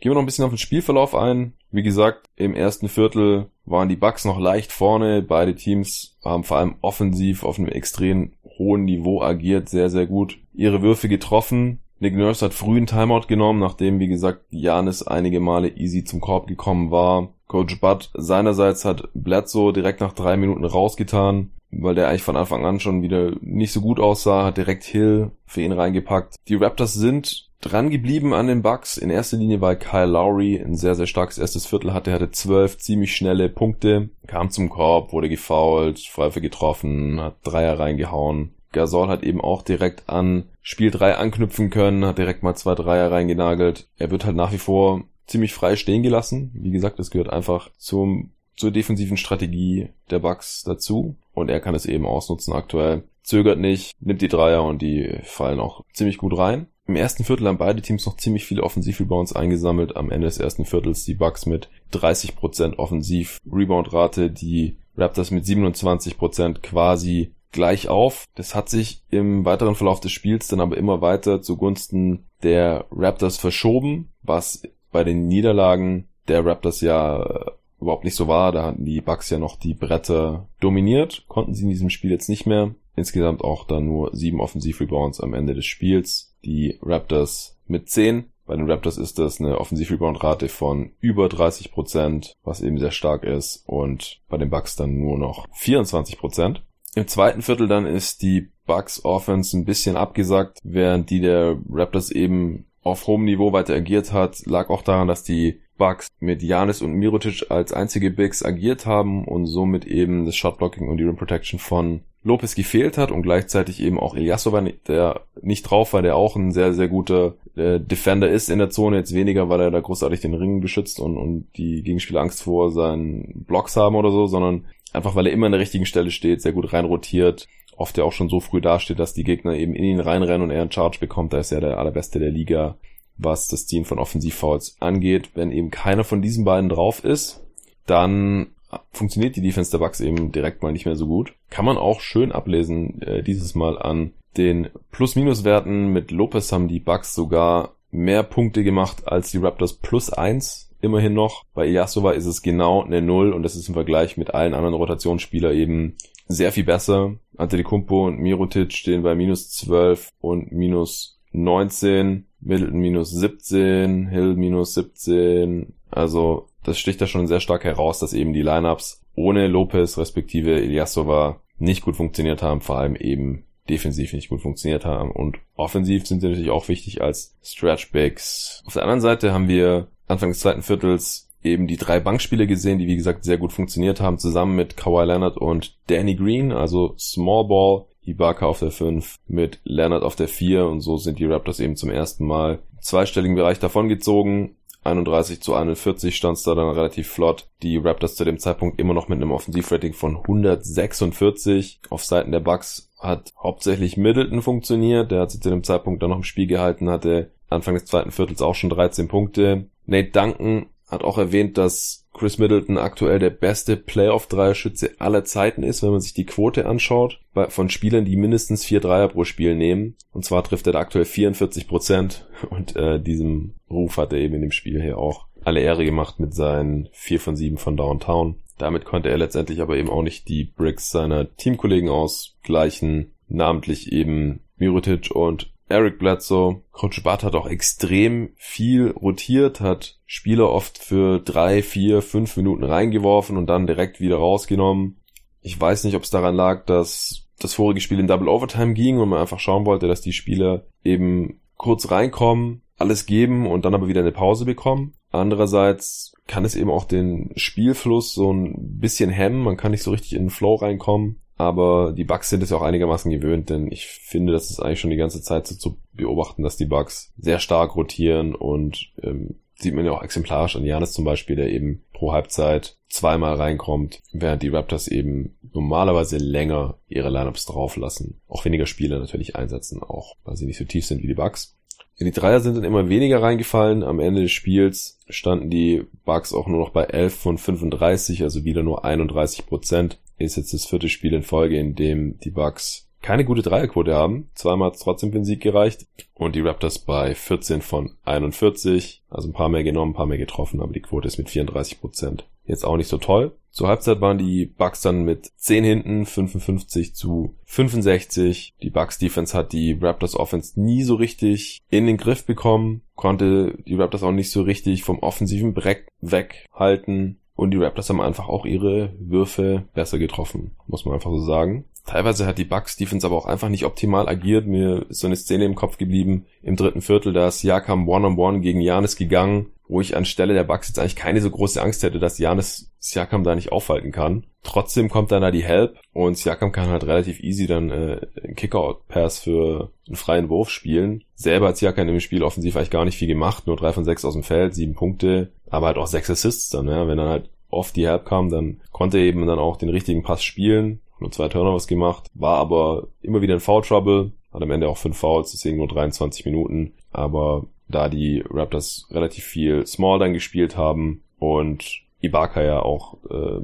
Gehen 0.00 0.10
wir 0.10 0.14
noch 0.14 0.22
ein 0.22 0.26
bisschen 0.26 0.44
auf 0.44 0.50
den 0.50 0.58
Spielverlauf 0.58 1.14
ein. 1.14 1.52
Wie 1.74 1.82
gesagt, 1.82 2.30
im 2.36 2.54
ersten 2.54 2.88
Viertel 2.88 3.50
waren 3.64 3.88
die 3.88 3.96
Bucks 3.96 4.24
noch 4.24 4.38
leicht 4.38 4.70
vorne. 4.70 5.22
Beide 5.22 5.56
Teams 5.56 6.16
haben 6.24 6.44
vor 6.44 6.58
allem 6.58 6.76
offensiv 6.82 7.42
auf 7.42 7.58
einem 7.58 7.66
extrem 7.66 8.30
hohen 8.44 8.84
Niveau 8.84 9.20
agiert, 9.20 9.68
sehr, 9.68 9.90
sehr 9.90 10.06
gut 10.06 10.38
ihre 10.52 10.82
Würfe 10.82 11.08
getroffen. 11.08 11.80
Nick 11.98 12.14
Nurse 12.14 12.44
hat 12.44 12.54
früh 12.54 12.76
einen 12.76 12.86
Timeout 12.86 13.26
genommen, 13.26 13.58
nachdem, 13.58 13.98
wie 13.98 14.06
gesagt, 14.06 14.44
Janis 14.50 15.02
einige 15.02 15.40
Male 15.40 15.68
easy 15.68 16.04
zum 16.04 16.20
Korb 16.20 16.46
gekommen 16.46 16.92
war. 16.92 17.30
Coach 17.48 17.80
Budd 17.80 18.08
seinerseits 18.14 18.84
hat 18.84 19.08
Bledsoe 19.12 19.72
direkt 19.72 20.00
nach 20.00 20.12
drei 20.12 20.36
Minuten 20.36 20.64
rausgetan, 20.64 21.50
weil 21.72 21.96
der 21.96 22.06
eigentlich 22.06 22.22
von 22.22 22.36
Anfang 22.36 22.64
an 22.64 22.78
schon 22.78 23.02
wieder 23.02 23.32
nicht 23.40 23.72
so 23.72 23.80
gut 23.80 23.98
aussah, 23.98 24.44
hat 24.44 24.58
direkt 24.58 24.84
Hill 24.84 25.32
für 25.44 25.62
ihn 25.62 25.72
reingepackt. 25.72 26.36
Die 26.46 26.54
Raptors 26.54 26.94
sind 26.94 27.50
dran 27.64 27.90
geblieben 27.90 28.34
an 28.34 28.46
den 28.46 28.62
Bucks. 28.62 28.96
In 28.98 29.10
erster 29.10 29.36
Linie 29.36 29.60
war 29.60 29.76
Kyle 29.76 30.06
Lowry 30.06 30.56
ein 30.56 30.76
sehr, 30.76 30.94
sehr 30.94 31.06
starkes 31.06 31.38
erstes 31.38 31.66
Viertel 31.66 31.94
hatte. 31.94 32.10
Er 32.10 32.14
hatte 32.14 32.30
zwölf 32.30 32.78
ziemlich 32.78 33.16
schnelle 33.16 33.48
Punkte, 33.48 34.10
kam 34.26 34.50
zum 34.50 34.68
Korb, 34.68 35.12
wurde 35.12 35.28
gefoult, 35.28 36.00
Freiwürfe 36.00 36.40
getroffen, 36.40 37.20
hat 37.20 37.36
Dreier 37.42 37.78
reingehauen. 37.78 38.54
Gasol 38.72 39.08
hat 39.08 39.22
eben 39.22 39.40
auch 39.40 39.62
direkt 39.62 40.08
an 40.08 40.44
Spiel 40.60 40.90
3 40.90 41.16
anknüpfen 41.16 41.70
können, 41.70 42.04
hat 42.04 42.18
direkt 42.18 42.42
mal 42.42 42.54
zwei 42.54 42.74
Dreier 42.74 43.10
reingenagelt. 43.10 43.88
Er 43.96 44.10
wird 44.10 44.24
halt 44.24 44.36
nach 44.36 44.52
wie 44.52 44.58
vor 44.58 45.04
ziemlich 45.26 45.54
frei 45.54 45.76
stehen 45.76 46.02
gelassen. 46.02 46.50
Wie 46.54 46.70
gesagt, 46.70 46.98
das 46.98 47.10
gehört 47.10 47.30
einfach 47.30 47.70
zum 47.78 48.30
zur 48.56 48.70
defensiven 48.70 49.16
Strategie 49.16 49.88
der 50.10 50.20
Bucks 50.20 50.62
dazu 50.64 51.16
und 51.32 51.50
er 51.50 51.60
kann 51.60 51.74
es 51.74 51.86
eben 51.86 52.06
ausnutzen 52.06 52.54
aktuell. 52.54 53.04
Zögert 53.22 53.58
nicht, 53.58 53.92
nimmt 54.00 54.22
die 54.22 54.28
Dreier 54.28 54.64
und 54.64 54.82
die 54.82 55.18
fallen 55.24 55.60
auch 55.60 55.82
ziemlich 55.92 56.18
gut 56.18 56.36
rein. 56.36 56.66
Im 56.86 56.96
ersten 56.96 57.24
Viertel 57.24 57.48
haben 57.48 57.58
beide 57.58 57.80
Teams 57.80 58.04
noch 58.04 58.16
ziemlich 58.16 58.44
viele 58.44 58.62
Offensiv-Rebounds 58.62 59.34
eingesammelt. 59.34 59.96
Am 59.96 60.10
Ende 60.10 60.26
des 60.26 60.38
ersten 60.38 60.66
Viertels 60.66 61.04
die 61.04 61.14
Bucks 61.14 61.46
mit 61.46 61.70
30% 61.92 62.76
Offensiv-Rebound-Rate, 62.76 64.30
die 64.30 64.76
Raptors 64.96 65.30
mit 65.30 65.44
27% 65.44 66.60
quasi 66.60 67.32
gleich 67.52 67.88
auf. 67.88 68.26
Das 68.34 68.54
hat 68.54 68.68
sich 68.68 69.02
im 69.10 69.44
weiteren 69.44 69.76
Verlauf 69.76 70.00
des 70.00 70.12
Spiels 70.12 70.48
dann 70.48 70.60
aber 70.60 70.76
immer 70.76 71.00
weiter 71.00 71.40
zugunsten 71.40 72.26
der 72.42 72.84
Raptors 72.90 73.38
verschoben, 73.38 74.12
was 74.22 74.62
bei 74.92 75.04
den 75.04 75.26
Niederlagen 75.26 76.08
der 76.28 76.44
Raptors 76.44 76.80
ja 76.82 77.22
äh, 77.22 77.50
überhaupt 77.80 78.04
nicht 78.04 78.16
so 78.16 78.28
war. 78.28 78.52
Da 78.52 78.64
hatten 78.64 78.84
die 78.84 79.00
Bucks 79.00 79.30
ja 79.30 79.38
noch 79.38 79.56
die 79.56 79.74
Bretter 79.74 80.48
dominiert, 80.60 81.24
konnten 81.28 81.54
sie 81.54 81.62
in 81.62 81.70
diesem 81.70 81.90
Spiel 81.90 82.10
jetzt 82.10 82.28
nicht 82.28 82.44
mehr. 82.44 82.74
Insgesamt 82.96 83.42
auch 83.42 83.66
dann 83.66 83.86
nur 83.86 84.14
sieben 84.14 84.40
Offensiv-Rebounds 84.40 85.20
am 85.20 85.34
Ende 85.34 85.54
des 85.54 85.64
Spiels. 85.64 86.33
Die 86.44 86.78
Raptors 86.82 87.58
mit 87.66 87.88
zehn. 87.88 88.30
Bei 88.46 88.56
den 88.56 88.70
Raptors 88.70 88.98
ist 88.98 89.18
das 89.18 89.40
eine 89.40 89.58
Offensiv-Rebound-Rate 89.58 90.48
von 90.48 90.92
über 91.00 91.26
30%, 91.26 91.70
Prozent, 91.72 92.34
was 92.44 92.60
eben 92.60 92.78
sehr 92.78 92.90
stark 92.90 93.24
ist. 93.24 93.64
Und 93.66 94.20
bei 94.28 94.36
den 94.36 94.50
Bucks 94.50 94.76
dann 94.76 94.98
nur 94.98 95.18
noch 95.18 95.48
24%. 95.58 96.18
Prozent. 96.18 96.62
Im 96.94 97.08
zweiten 97.08 97.42
Viertel 97.42 97.66
dann 97.66 97.86
ist 97.86 98.22
die 98.22 98.50
Bucks 98.66 99.04
Offense 99.04 99.56
ein 99.56 99.64
bisschen 99.64 99.96
abgesagt, 99.96 100.58
während 100.62 101.10
die 101.10 101.20
der 101.20 101.58
Raptors 101.70 102.10
eben 102.10 102.66
auf 102.82 103.06
hohem 103.06 103.24
Niveau 103.24 103.52
weiter 103.52 103.74
agiert 103.74 104.12
hat, 104.12 104.44
lag 104.46 104.68
auch 104.68 104.82
daran, 104.82 105.08
dass 105.08 105.24
die 105.24 105.60
Bucks 105.76 106.08
mit 106.20 106.42
Janis 106.42 106.82
und 106.82 106.92
Mirotic 106.92 107.46
als 107.50 107.72
einzige 107.72 108.10
Bigs 108.10 108.44
agiert 108.44 108.86
haben 108.86 109.24
und 109.24 109.46
somit 109.46 109.84
eben 109.84 110.24
das 110.24 110.36
Shotblocking 110.36 110.88
und 110.88 110.98
die 110.98 111.04
Rim 111.04 111.16
Protection 111.16 111.58
von 111.58 112.00
Lopez 112.22 112.54
gefehlt 112.54 112.96
hat 112.96 113.10
und 113.10 113.22
gleichzeitig 113.22 113.82
eben 113.82 114.00
auch 114.00 114.14
Ilyasova, 114.14 114.64
der 114.88 115.20
nicht 115.42 115.62
drauf 115.62 115.92
war, 115.92 116.00
der 116.00 116.16
auch 116.16 116.36
ein 116.36 116.52
sehr, 116.52 116.72
sehr 116.72 116.88
guter 116.88 117.34
äh, 117.54 117.78
Defender 117.78 118.30
ist 118.30 118.48
in 118.48 118.58
der 118.58 118.70
Zone, 118.70 118.96
jetzt 118.96 119.14
weniger, 119.14 119.50
weil 119.50 119.60
er 119.60 119.70
da 119.70 119.80
großartig 119.80 120.20
den 120.20 120.34
Ring 120.34 120.60
beschützt 120.60 121.00
und, 121.00 121.18
und 121.18 121.46
die 121.56 121.82
Gegenspieler 121.82 122.22
Angst 122.22 122.42
vor 122.42 122.70
seinen 122.70 123.44
Blocks 123.46 123.76
haben 123.76 123.94
oder 123.94 124.10
so, 124.10 124.26
sondern 124.26 124.64
einfach, 124.94 125.14
weil 125.14 125.26
er 125.26 125.34
immer 125.34 125.46
an 125.46 125.52
der 125.52 125.60
richtigen 125.60 125.86
Stelle 125.86 126.10
steht, 126.10 126.40
sehr 126.40 126.52
gut 126.52 126.72
reinrotiert, 126.72 127.46
oft 127.76 127.98
ja 127.98 128.04
auch 128.04 128.12
schon 128.12 128.30
so 128.30 128.40
früh 128.40 128.62
dasteht, 128.62 128.98
dass 128.98 129.12
die 129.12 129.24
Gegner 129.24 129.54
eben 129.54 129.74
in 129.74 129.84
ihn 129.84 130.00
reinrennen 130.00 130.42
und 130.42 130.50
er 130.50 130.62
einen 130.62 130.72
Charge 130.72 130.98
bekommt, 131.00 131.34
da 131.34 131.38
ist 131.38 131.52
er 131.52 131.60
der 131.60 131.78
allerbeste 131.78 132.18
der 132.20 132.30
Liga, 132.30 132.78
was 133.16 133.48
das 133.48 133.66
Ziehen 133.66 133.84
von 133.84 133.98
Offensivfouls 133.98 134.76
angeht. 134.80 135.30
Wenn 135.34 135.52
eben 135.52 135.70
keiner 135.70 136.04
von 136.04 136.22
diesen 136.22 136.44
beiden 136.44 136.68
drauf 136.68 137.04
ist, 137.04 137.44
dann 137.86 138.48
funktioniert 138.90 139.36
die 139.36 139.42
Defense 139.42 139.70
der 139.70 139.78
Bucks 139.78 140.00
eben 140.00 140.32
direkt 140.32 140.62
mal 140.62 140.72
nicht 140.72 140.86
mehr 140.86 140.96
so 140.96 141.06
gut. 141.06 141.34
Kann 141.50 141.64
man 141.64 141.76
auch 141.76 142.00
schön 142.00 142.32
ablesen, 142.32 143.00
äh, 143.02 143.22
dieses 143.22 143.54
Mal 143.54 143.78
an 143.78 144.12
den 144.36 144.68
Plus-Minus-Werten. 144.90 145.88
Mit 145.88 146.10
Lopez 146.10 146.50
haben 146.52 146.68
die 146.68 146.80
Bucks 146.80 147.14
sogar 147.14 147.76
mehr 147.90 148.22
Punkte 148.22 148.64
gemacht 148.64 149.06
als 149.06 149.30
die 149.30 149.38
Raptors 149.38 149.74
plus 149.74 150.10
eins 150.10 150.70
immerhin 150.80 151.14
noch. 151.14 151.44
Bei 151.54 151.66
Ilyasova 151.66 152.12
ist 152.12 152.26
es 152.26 152.42
genau 152.42 152.82
eine 152.82 153.00
Null 153.00 153.32
und 153.32 153.42
das 153.42 153.56
ist 153.56 153.68
im 153.68 153.74
Vergleich 153.74 154.16
mit 154.16 154.34
allen 154.34 154.54
anderen 154.54 154.74
Rotationsspielern 154.74 155.54
eben 155.54 155.96
sehr 156.26 156.52
viel 156.52 156.64
besser. 156.64 157.14
Antetokounmpo 157.36 158.06
und 158.06 158.18
Mirotic 158.18 158.72
stehen 158.72 159.02
bei 159.02 159.14
minus 159.14 159.50
12 159.50 160.10
und 160.20 160.52
minus 160.52 161.20
19, 161.32 162.26
Middleton 162.44 162.78
minus 162.78 163.10
17, 163.10 164.08
Hill 164.08 164.34
minus 164.36 164.74
17. 164.74 165.72
Also 165.90 166.48
das 166.62 166.78
sticht 166.78 167.00
da 167.00 167.06
schon 167.06 167.26
sehr 167.26 167.40
stark 167.40 167.64
heraus, 167.64 167.98
dass 167.98 168.12
eben 168.12 168.32
die 168.32 168.42
Lineups 168.42 169.02
ohne 169.14 169.46
Lopez 169.48 169.98
respektive 169.98 170.60
Ilyasova 170.60 171.40
nicht 171.58 171.84
gut 171.84 171.96
funktioniert 171.96 172.42
haben, 172.42 172.60
vor 172.60 172.78
allem 172.78 172.96
eben 172.96 173.44
defensiv 173.68 174.12
nicht 174.12 174.28
gut 174.28 174.42
funktioniert 174.42 174.84
haben 174.84 175.10
und 175.10 175.38
offensiv 175.56 176.06
sind 176.06 176.20
sie 176.20 176.28
natürlich 176.28 176.50
auch 176.50 176.68
wichtig 176.68 177.00
als 177.00 177.36
Stretch 177.42 177.92
Bigs. 177.92 178.62
Auf 178.66 178.74
der 178.74 178.82
anderen 178.82 179.00
Seite 179.00 179.32
haben 179.32 179.48
wir 179.48 179.88
Anfang 180.06 180.30
des 180.30 180.40
zweiten 180.40 180.62
Viertels 180.62 181.30
eben 181.42 181.66
die 181.66 181.76
drei 181.76 182.00
Bankspiele 182.00 182.46
gesehen, 182.46 182.78
die 182.78 182.86
wie 182.86 182.96
gesagt 182.96 183.24
sehr 183.24 183.38
gut 183.38 183.52
funktioniert 183.52 184.00
haben, 184.00 184.18
zusammen 184.18 184.56
mit 184.56 184.76
Kawhi 184.76 185.04
Leonard 185.04 185.36
und 185.36 185.76
Danny 185.86 186.14
Green, 186.14 186.52
also 186.52 186.94
Small 186.98 187.46
Ball, 187.46 187.84
Ibaka 188.04 188.46
auf 188.46 188.58
der 188.58 188.70
5 188.70 189.16
mit 189.26 189.60
Leonard 189.64 190.02
auf 190.02 190.16
der 190.16 190.28
4 190.28 190.66
und 190.66 190.80
so 190.80 190.96
sind 190.96 191.18
die 191.18 191.26
Raptors 191.26 191.60
eben 191.60 191.76
zum 191.76 191.90
ersten 191.90 192.26
Mal 192.26 192.60
im 192.72 192.80
zweistelligen 192.80 193.36
Bereich 193.36 193.58
davongezogen. 193.58 194.56
31 194.84 195.40
zu 195.40 195.54
41 195.54 196.14
stand 196.14 196.36
es 196.36 196.42
da 196.42 196.54
dann 196.54 196.68
relativ 196.68 197.08
flott. 197.08 197.48
Die 197.62 197.78
Raptors 197.78 198.16
zu 198.16 198.24
dem 198.24 198.38
Zeitpunkt 198.38 198.78
immer 198.78 198.92
noch 198.92 199.08
mit 199.08 199.16
einem 199.16 199.32
Offensivrating 199.32 199.94
von 199.94 200.16
146. 200.18 201.80
Auf 201.88 202.04
Seiten 202.04 202.32
der 202.32 202.40
Bucks 202.40 202.90
hat 202.98 203.32
hauptsächlich 203.42 203.96
Middleton 203.96 204.42
funktioniert. 204.42 205.10
Der 205.10 205.22
hat 205.22 205.30
sich 205.30 205.40
zu 205.40 205.50
dem 205.50 205.64
Zeitpunkt 205.64 206.02
dann 206.02 206.10
noch 206.10 206.18
im 206.18 206.24
Spiel 206.24 206.46
gehalten, 206.46 206.90
hatte 206.90 207.30
Anfang 207.48 207.74
des 207.74 207.86
zweiten 207.86 208.10
Viertels 208.10 208.42
auch 208.42 208.54
schon 208.54 208.70
13 208.70 209.08
Punkte. 209.08 209.68
Nate 209.86 210.10
Duncan 210.10 210.66
hat 210.88 211.02
auch 211.02 211.18
erwähnt, 211.18 211.56
dass 211.56 212.03
Chris 212.14 212.38
Middleton 212.38 212.78
aktuell 212.78 213.18
der 213.18 213.30
beste 213.30 213.76
Playoff-Dreierschütze 213.76 214.92
aller 214.98 215.24
Zeiten 215.24 215.64
ist, 215.64 215.82
wenn 215.82 215.90
man 215.90 216.00
sich 216.00 216.14
die 216.14 216.26
Quote 216.26 216.64
anschaut, 216.64 217.20
von 217.48 217.68
Spielern, 217.68 218.04
die 218.04 218.16
mindestens 218.16 218.64
vier 218.64 218.80
Dreier 218.80 219.08
pro 219.08 219.24
Spiel 219.24 219.56
nehmen. 219.56 219.96
Und 220.12 220.24
zwar 220.24 220.44
trifft 220.44 220.66
er 220.68 220.74
da 220.74 220.78
aktuell 220.78 221.04
44 221.04 221.66
Prozent. 221.66 222.26
Und 222.50 222.76
äh, 222.76 223.00
diesem 223.00 223.54
Ruf 223.68 223.96
hat 223.96 224.12
er 224.12 224.20
eben 224.20 224.36
in 224.36 224.42
dem 224.42 224.52
Spiel 224.52 224.80
hier 224.80 224.96
auch 224.96 225.26
alle 225.42 225.60
Ehre 225.60 225.84
gemacht 225.84 226.20
mit 226.20 226.34
seinen 226.34 226.88
vier 226.92 227.20
von 227.20 227.36
sieben 227.36 227.58
von 227.58 227.76
Downtown. 227.76 228.36
Damit 228.58 228.84
konnte 228.84 229.10
er 229.10 229.18
letztendlich 229.18 229.60
aber 229.60 229.76
eben 229.76 229.90
auch 229.90 230.02
nicht 230.02 230.28
die 230.28 230.44
Bricks 230.44 230.90
seiner 230.90 231.34
Teamkollegen 231.36 231.88
ausgleichen, 231.88 233.12
namentlich 233.28 233.92
eben 233.92 234.40
Mirotic 234.56 235.10
und 235.10 235.52
Eric 235.68 235.98
Bledsoe. 235.98 236.62
Coach 236.72 237.02
Bart 237.02 237.22
hat 237.22 237.34
auch 237.34 237.46
extrem 237.46 238.30
viel 238.36 238.90
rotiert, 238.90 239.60
hat 239.60 239.98
Spieler 240.06 240.50
oft 240.50 240.78
für 240.78 241.20
drei, 241.20 241.62
vier, 241.62 242.02
fünf 242.02 242.36
Minuten 242.36 242.64
reingeworfen 242.64 243.36
und 243.36 243.46
dann 243.46 243.66
direkt 243.66 244.00
wieder 244.00 244.16
rausgenommen. 244.16 245.00
Ich 245.40 245.60
weiß 245.60 245.84
nicht, 245.84 245.96
ob 245.96 246.02
es 246.02 246.10
daran 246.10 246.34
lag, 246.34 246.64
dass 246.66 247.28
das 247.38 247.54
vorige 247.54 247.80
Spiel 247.80 247.98
in 247.98 248.06
Double 248.06 248.28
Overtime 248.28 248.74
ging 248.74 248.98
und 248.98 249.08
man 249.08 249.20
einfach 249.20 249.40
schauen 249.40 249.66
wollte, 249.66 249.88
dass 249.88 250.00
die 250.00 250.12
Spieler 250.12 250.66
eben 250.82 251.40
kurz 251.56 251.90
reinkommen, 251.90 252.62
alles 252.76 253.06
geben 253.06 253.46
und 253.46 253.64
dann 253.64 253.74
aber 253.74 253.88
wieder 253.88 254.00
eine 254.00 254.12
Pause 254.12 254.44
bekommen. 254.44 254.94
Andererseits 255.10 256.14
kann 256.26 256.44
es 256.44 256.56
eben 256.56 256.70
auch 256.70 256.84
den 256.84 257.32
Spielfluss 257.36 258.14
so 258.14 258.32
ein 258.32 258.78
bisschen 258.80 259.10
hemmen. 259.10 259.42
Man 259.42 259.56
kann 259.56 259.70
nicht 259.70 259.82
so 259.82 259.90
richtig 259.90 260.14
in 260.14 260.24
den 260.24 260.30
Flow 260.30 260.54
reinkommen. 260.54 261.20
Aber 261.44 261.92
die 261.92 262.04
Bugs 262.04 262.30
sind 262.30 262.42
es 262.42 262.52
auch 262.52 262.62
einigermaßen 262.62 263.10
gewöhnt, 263.10 263.50
denn 263.50 263.70
ich 263.70 263.86
finde, 263.86 264.32
das 264.32 264.50
ist 264.50 264.60
eigentlich 264.60 264.80
schon 264.80 264.90
die 264.90 264.96
ganze 264.96 265.20
Zeit 265.20 265.46
so 265.46 265.54
zu 265.54 265.76
beobachten, 265.92 266.42
dass 266.42 266.56
die 266.56 266.64
Bugs 266.64 267.12
sehr 267.18 267.38
stark 267.38 267.76
rotieren 267.76 268.34
und 268.34 268.92
ähm, 269.02 269.36
sieht 269.56 269.74
man 269.74 269.84
ja 269.84 269.92
auch 269.92 270.02
exemplarisch 270.02 270.56
an 270.56 270.64
Janis 270.64 270.92
zum 270.92 271.04
Beispiel, 271.04 271.36
der 271.36 271.50
eben 271.50 271.84
pro 271.92 272.12
Halbzeit 272.12 272.78
zweimal 272.88 273.34
reinkommt, 273.34 274.00
während 274.12 274.42
die 274.42 274.48
Raptors 274.48 274.88
eben 274.88 275.36
normalerweise 275.52 276.16
länger 276.16 276.78
ihre 276.88 277.10
Lineups 277.10 277.44
drauflassen. 277.44 278.20
Auch 278.26 278.44
weniger 278.44 278.66
Spieler 278.66 278.98
natürlich 278.98 279.36
einsetzen, 279.36 279.82
auch 279.82 280.16
weil 280.24 280.36
sie 280.36 280.46
nicht 280.46 280.58
so 280.58 280.64
tief 280.64 280.86
sind 280.86 281.02
wie 281.02 281.08
die 281.08 281.14
Bugs. 281.14 281.56
Die 282.00 282.10
Dreier 282.10 282.40
sind 282.40 282.56
dann 282.56 282.64
immer 282.64 282.88
weniger 282.88 283.22
reingefallen. 283.22 283.84
Am 283.84 284.00
Ende 284.00 284.22
des 284.22 284.32
Spiels 284.32 284.98
standen 285.08 285.50
die 285.50 285.84
Bugs 286.04 286.34
auch 286.34 286.48
nur 286.48 286.58
noch 286.58 286.70
bei 286.70 286.84
11 286.84 287.14
von 287.14 287.38
35, 287.38 288.22
also 288.24 288.44
wieder 288.44 288.62
nur 288.64 288.84
31 288.84 289.46
Prozent 289.46 289.98
ist 290.18 290.36
jetzt 290.36 290.52
das 290.54 290.66
vierte 290.66 290.88
Spiel 290.88 291.14
in 291.14 291.22
Folge, 291.22 291.58
in 291.58 291.74
dem 291.74 292.18
die 292.20 292.30
Bucks 292.30 292.88
keine 293.04 293.26
gute 293.26 293.42
Dreierquote 293.42 293.94
haben. 293.94 294.30
Zweimal 294.34 294.68
hat 294.68 294.76
es 294.76 294.80
trotzdem 294.80 295.12
für 295.12 295.18
den 295.18 295.26
Sieg 295.26 295.42
gereicht. 295.42 295.86
Und 296.14 296.34
die 296.34 296.40
Raptors 296.40 296.78
bei 296.78 297.14
14 297.14 297.60
von 297.60 297.96
41. 298.04 299.02
Also 299.10 299.28
ein 299.28 299.34
paar 299.34 299.50
mehr 299.50 299.62
genommen, 299.62 299.92
ein 299.92 299.96
paar 299.96 300.06
mehr 300.06 300.16
getroffen, 300.16 300.60
aber 300.62 300.72
die 300.72 300.80
Quote 300.80 301.06
ist 301.06 301.18
mit 301.18 301.28
34 301.28 301.80
Prozent. 301.80 302.26
Jetzt 302.46 302.64
auch 302.64 302.76
nicht 302.76 302.88
so 302.88 302.96
toll. 302.98 303.36
Zur 303.50 303.68
Halbzeit 303.68 304.00
waren 304.00 304.18
die 304.18 304.46
Bucks 304.46 304.80
dann 304.80 305.04
mit 305.04 305.30
10 305.36 305.64
hinten, 305.64 306.06
55 306.06 306.94
zu 306.94 307.36
65. 307.44 308.54
Die 308.62 308.70
Bucks 308.70 308.98
Defense 308.98 309.36
hat 309.36 309.52
die 309.52 309.78
Raptors 309.80 310.16
Offense 310.16 310.58
nie 310.60 310.82
so 310.82 310.94
richtig 310.94 311.62
in 311.70 311.86
den 311.86 311.96
Griff 311.96 312.24
bekommen, 312.26 312.82
konnte 312.94 313.56
die 313.66 313.76
Raptors 313.76 314.02
auch 314.02 314.12
nicht 314.12 314.30
so 314.30 314.42
richtig 314.42 314.82
vom 314.82 314.98
offensiven 314.98 315.54
Breck 315.54 315.88
weghalten. 316.00 317.20
Und 317.36 317.50
die 317.50 317.58
Raptors 317.58 317.90
haben 317.90 318.00
einfach 318.00 318.28
auch 318.28 318.46
ihre 318.46 318.92
Würfe 318.98 319.64
besser 319.74 319.98
getroffen, 319.98 320.52
muss 320.66 320.84
man 320.84 320.94
einfach 320.94 321.10
so 321.10 321.20
sagen. 321.20 321.64
Teilweise 321.86 322.26
hat 322.26 322.38
die 322.38 322.44
Bucks 322.44 322.76
Defense 322.76 323.06
aber 323.06 323.16
auch 323.16 323.26
einfach 323.26 323.48
nicht 323.48 323.64
optimal 323.64 324.08
agiert. 324.08 324.46
Mir 324.46 324.86
ist 324.88 325.00
so 325.00 325.06
eine 325.06 325.16
Szene 325.16 325.44
im 325.44 325.54
Kopf 325.54 325.76
geblieben. 325.76 326.26
Im 326.42 326.56
dritten 326.56 326.80
Viertel, 326.80 327.12
da 327.12 327.28
ist 327.28 327.42
Jakam 327.42 327.88
One-on-One 327.88 328.40
gegen 328.40 328.60
Janis 328.60 328.96
gegangen, 328.96 329.50
wo 329.68 329.80
ich 329.80 329.96
anstelle 329.96 330.34
der 330.34 330.44
Bucks 330.44 330.68
jetzt 330.68 330.78
eigentlich 330.78 330.96
keine 330.96 331.20
so 331.20 331.30
große 331.30 331.60
Angst 331.60 331.82
hätte, 331.82 331.98
dass 331.98 332.18
Janis 332.18 332.70
Siakam 332.78 333.24
da 333.24 333.34
nicht 333.34 333.50
aufhalten 333.50 333.92
kann. 333.92 334.26
Trotzdem 334.42 334.90
kommt 334.90 335.10
dann 335.10 335.22
da 335.22 335.30
die 335.30 335.42
Help 335.42 335.78
und 335.94 336.18
Siakam 336.18 336.52
kann 336.52 336.68
halt 336.68 336.84
relativ 336.84 337.20
easy 337.20 337.46
dann 337.46 337.70
äh, 337.70 338.00
einen 338.22 338.36
Kickout-Pass 338.36 339.20
für 339.20 339.70
einen 339.86 339.96
freien 339.96 340.28
Wurf 340.28 340.50
spielen. 340.50 341.02
Selber 341.14 341.48
hat 341.48 341.56
Siakam 341.56 341.88
im 341.88 342.00
Spiel 342.00 342.22
offensiv 342.22 342.56
eigentlich 342.56 342.70
gar 342.70 342.84
nicht 342.84 342.98
viel 342.98 343.08
gemacht, 343.08 343.46
nur 343.46 343.56
drei 343.56 343.72
von 343.72 343.84
sechs 343.84 344.04
aus 344.04 344.12
dem 344.12 344.22
Feld, 344.22 344.54
sieben 344.54 344.74
Punkte, 344.74 345.32
aber 345.48 345.68
halt 345.68 345.78
auch 345.78 345.86
sechs 345.86 346.10
Assists 346.10 346.50
dann, 346.50 346.68
ja, 346.68 346.86
wenn 346.86 346.98
dann 346.98 347.08
halt 347.08 347.30
oft 347.48 347.74
die 347.74 347.86
Help 347.86 348.04
kam, 348.04 348.28
dann 348.28 348.60
konnte 348.70 348.98
er 348.98 349.04
eben 349.04 349.26
dann 349.26 349.38
auch 349.38 349.56
den 349.56 349.70
richtigen 349.70 350.02
Pass 350.02 350.22
spielen. 350.22 350.80
Nur 351.04 351.12
zwei 351.12 351.28
Turnovers 351.28 351.66
gemacht, 351.66 352.06
war 352.14 352.38
aber 352.38 352.88
immer 353.02 353.20
wieder 353.20 353.34
in 353.34 353.40
Foul 353.40 353.60
Trouble, 353.60 354.12
hat 354.32 354.40
am 354.40 354.50
Ende 354.50 354.70
auch 354.70 354.78
fünf 354.78 354.96
Fouls, 354.96 355.32
deswegen 355.32 355.58
nur 355.58 355.68
23 355.68 356.24
Minuten. 356.24 356.72
Aber 356.92 357.44
da 357.68 357.90
die 357.90 358.24
Raptors 358.26 358.88
relativ 358.90 359.22
viel 359.24 359.66
Small 359.66 359.98
dann 359.98 360.14
gespielt 360.14 360.56
haben 360.56 361.02
und 361.18 361.82
Ibaka 362.00 362.42
ja 362.42 362.60
auch 362.60 362.96
äh, 363.10 363.38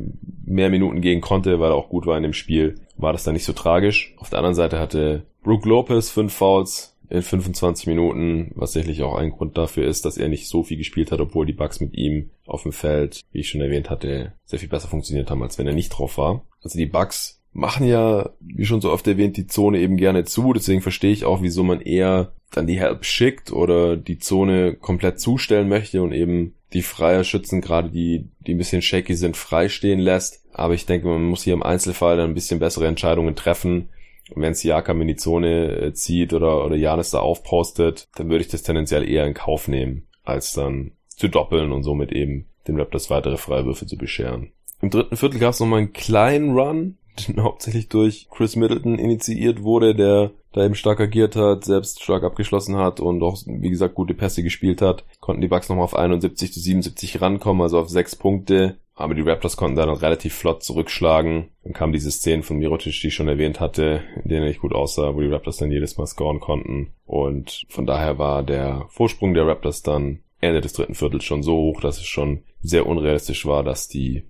mehr 0.46 0.70
Minuten 0.70 1.03
gehen 1.03 1.20
konnte, 1.20 1.61
weil 1.61 1.73
er 1.73 1.77
auch 1.77 1.90
gut 1.90 2.07
war 2.07 2.16
in 2.16 2.23
dem 2.23 2.33
Spiel, 2.33 2.81
war 2.96 3.12
das 3.12 3.25
dann 3.25 3.35
nicht 3.35 3.44
so 3.44 3.53
tragisch. 3.53 4.14
Auf 4.16 4.31
der 4.31 4.38
anderen 4.38 4.55
Seite 4.55 4.79
hatte 4.79 5.27
Brook 5.42 5.66
Lopez 5.66 6.09
fünf 6.09 6.33
Fouls 6.33 6.96
in 7.11 7.20
25 7.20 7.88
Minuten, 7.88 8.53
was 8.55 8.73
sicherlich 8.73 9.03
auch 9.03 9.16
ein 9.16 9.33
Grund 9.33 9.59
dafür 9.59 9.87
ist, 9.87 10.07
dass 10.07 10.16
er 10.16 10.29
nicht 10.29 10.49
so 10.49 10.62
viel 10.62 10.79
gespielt 10.79 11.12
hat, 11.12 11.20
obwohl 11.20 11.44
die 11.44 11.53
Bugs 11.53 11.79
mit 11.81 11.94
ihm 11.94 12.31
auf 12.46 12.62
dem 12.62 12.73
Feld, 12.73 13.20
wie 13.33 13.40
ich 13.40 13.51
schon 13.51 13.61
erwähnt 13.61 13.90
hatte, 13.90 14.33
sehr 14.46 14.61
viel 14.61 14.70
besser 14.70 14.88
funktioniert 14.88 15.31
haben, 15.31 15.42
als 15.42 15.59
wenn 15.59 15.66
er 15.66 15.75
nicht 15.75 15.90
drauf 15.90 16.16
war. 16.16 16.46
Also 16.62 16.79
die 16.79 16.87
Bugs 16.87 17.39
machen 17.52 17.86
ja, 17.86 18.30
wie 18.40 18.64
schon 18.64 18.80
so 18.80 18.92
oft 18.92 19.06
erwähnt, 19.06 19.36
die 19.36 19.46
Zone 19.46 19.78
eben 19.80 19.96
gerne 19.96 20.24
zu. 20.24 20.52
Deswegen 20.52 20.82
verstehe 20.82 21.12
ich 21.12 21.24
auch, 21.24 21.42
wieso 21.42 21.62
man 21.62 21.80
eher 21.80 22.32
dann 22.50 22.66
die 22.66 22.78
Help 22.78 23.04
schickt 23.04 23.52
oder 23.52 23.96
die 23.96 24.18
Zone 24.18 24.74
komplett 24.74 25.20
zustellen 25.20 25.68
möchte 25.68 26.02
und 26.02 26.12
eben 26.12 26.54
die 26.72 26.82
freier 26.82 27.24
Schützen, 27.24 27.60
gerade 27.60 27.90
die, 27.90 28.28
die 28.40 28.54
ein 28.54 28.58
bisschen 28.58 28.82
shaky 28.82 29.14
sind, 29.14 29.36
freistehen 29.36 29.98
lässt. 29.98 30.44
Aber 30.52 30.74
ich 30.74 30.86
denke, 30.86 31.08
man 31.08 31.24
muss 31.24 31.42
hier 31.42 31.54
im 31.54 31.62
Einzelfall 31.62 32.16
dann 32.16 32.30
ein 32.30 32.34
bisschen 32.34 32.60
bessere 32.60 32.86
Entscheidungen 32.86 33.34
treffen. 33.34 33.88
Und 34.34 34.42
wenn 34.42 34.54
Siakam 34.54 35.00
in 35.00 35.08
die 35.08 35.16
Zone 35.16 35.76
äh, 35.76 35.92
zieht 35.92 36.32
oder, 36.32 36.64
oder 36.64 36.76
Janis 36.76 37.10
da 37.10 37.18
aufpostet, 37.18 38.08
dann 38.14 38.28
würde 38.28 38.42
ich 38.42 38.50
das 38.50 38.62
tendenziell 38.62 39.08
eher 39.08 39.26
in 39.26 39.34
Kauf 39.34 39.66
nehmen, 39.66 40.06
als 40.22 40.52
dann 40.52 40.92
zu 41.08 41.28
doppeln 41.28 41.72
und 41.72 41.82
somit 41.82 42.12
eben 42.12 42.46
den 42.68 42.78
Raptors 42.78 43.10
weitere 43.10 43.36
Freiwürfe 43.36 43.86
zu 43.86 43.96
bescheren. 43.96 44.52
Im 44.82 44.90
dritten 44.90 45.16
Viertel 45.16 45.40
gab 45.40 45.52
es 45.52 45.60
nochmal 45.60 45.80
einen 45.80 45.92
kleinen 45.92 46.56
Run, 46.56 46.96
hauptsächlich 47.38 47.88
durch 47.88 48.29
Chris 48.31 48.57
Middleton 48.57 48.99
initiiert 48.99 49.62
wurde, 49.62 49.94
der 49.94 50.31
da 50.53 50.64
eben 50.64 50.75
stark 50.75 51.01
agiert 51.01 51.37
hat, 51.37 51.64
selbst 51.64 52.03
stark 52.03 52.25
abgeschlossen 52.25 52.77
hat 52.77 53.01
und 53.01 53.23
auch, 53.23 53.38
wie 53.46 53.70
gesagt, 53.70 53.94
gute 53.94 54.14
Pässe 54.14 54.42
gespielt 54.42 54.83
hat, 54.83 55.05
konnten 55.20 55.40
die 55.40 55.49
Bucks 55.49 55.68
nochmal 55.68 55.85
auf 55.85 55.94
71 55.94 56.53
zu 56.53 56.61
77 56.61 57.20
rankommen, 57.20 57.62
also 57.62 57.79
auf 57.79 57.88
sechs 57.88 58.16
Punkte. 58.16 58.77
Aber 58.94 59.14
die 59.14 59.23
Raptors 59.23 59.57
konnten 59.57 59.77
da 59.77 59.87
dann 59.87 59.96
relativ 59.96 60.35
flott 60.35 60.62
zurückschlagen. 60.62 61.49
Dann 61.64 61.73
kam 61.73 61.90
diese 61.90 62.11
Szene 62.11 62.42
von 62.42 62.59
Mirotic, 62.59 63.01
die 63.01 63.07
ich 63.07 63.14
schon 63.14 63.29
erwähnt 63.29 63.59
hatte, 63.59 64.03
in 64.23 64.29
denen 64.29 64.42
er 64.42 64.49
nicht 64.49 64.61
gut 64.61 64.75
aussah, 64.75 65.14
wo 65.14 65.20
die 65.20 65.29
Raptors 65.29 65.57
dann 65.57 65.73
jedes 65.73 65.96
Mal 65.96 66.07
scoren 66.07 66.38
konnten. 66.38 66.92
Und 67.07 67.64
von 67.70 67.87
daher 67.87 68.18
war 68.18 68.42
der 68.42 68.85
Vorsprung 68.90 69.33
der 69.33 69.46
Raptors 69.46 69.83
dann 69.83 70.20
Ende 70.40 70.61
des 70.61 70.75
dritten 70.75 70.94
Viertels 70.94 71.25
schon 71.25 71.42
so 71.42 71.55
hoch, 71.55 71.81
dass 71.81 71.96
es 71.96 72.07
schon 72.07 72.42
sehr 72.61 72.87
unrealistisch 72.87 73.46
war, 73.46 73.64
dass 73.64 73.88
die 73.88 74.25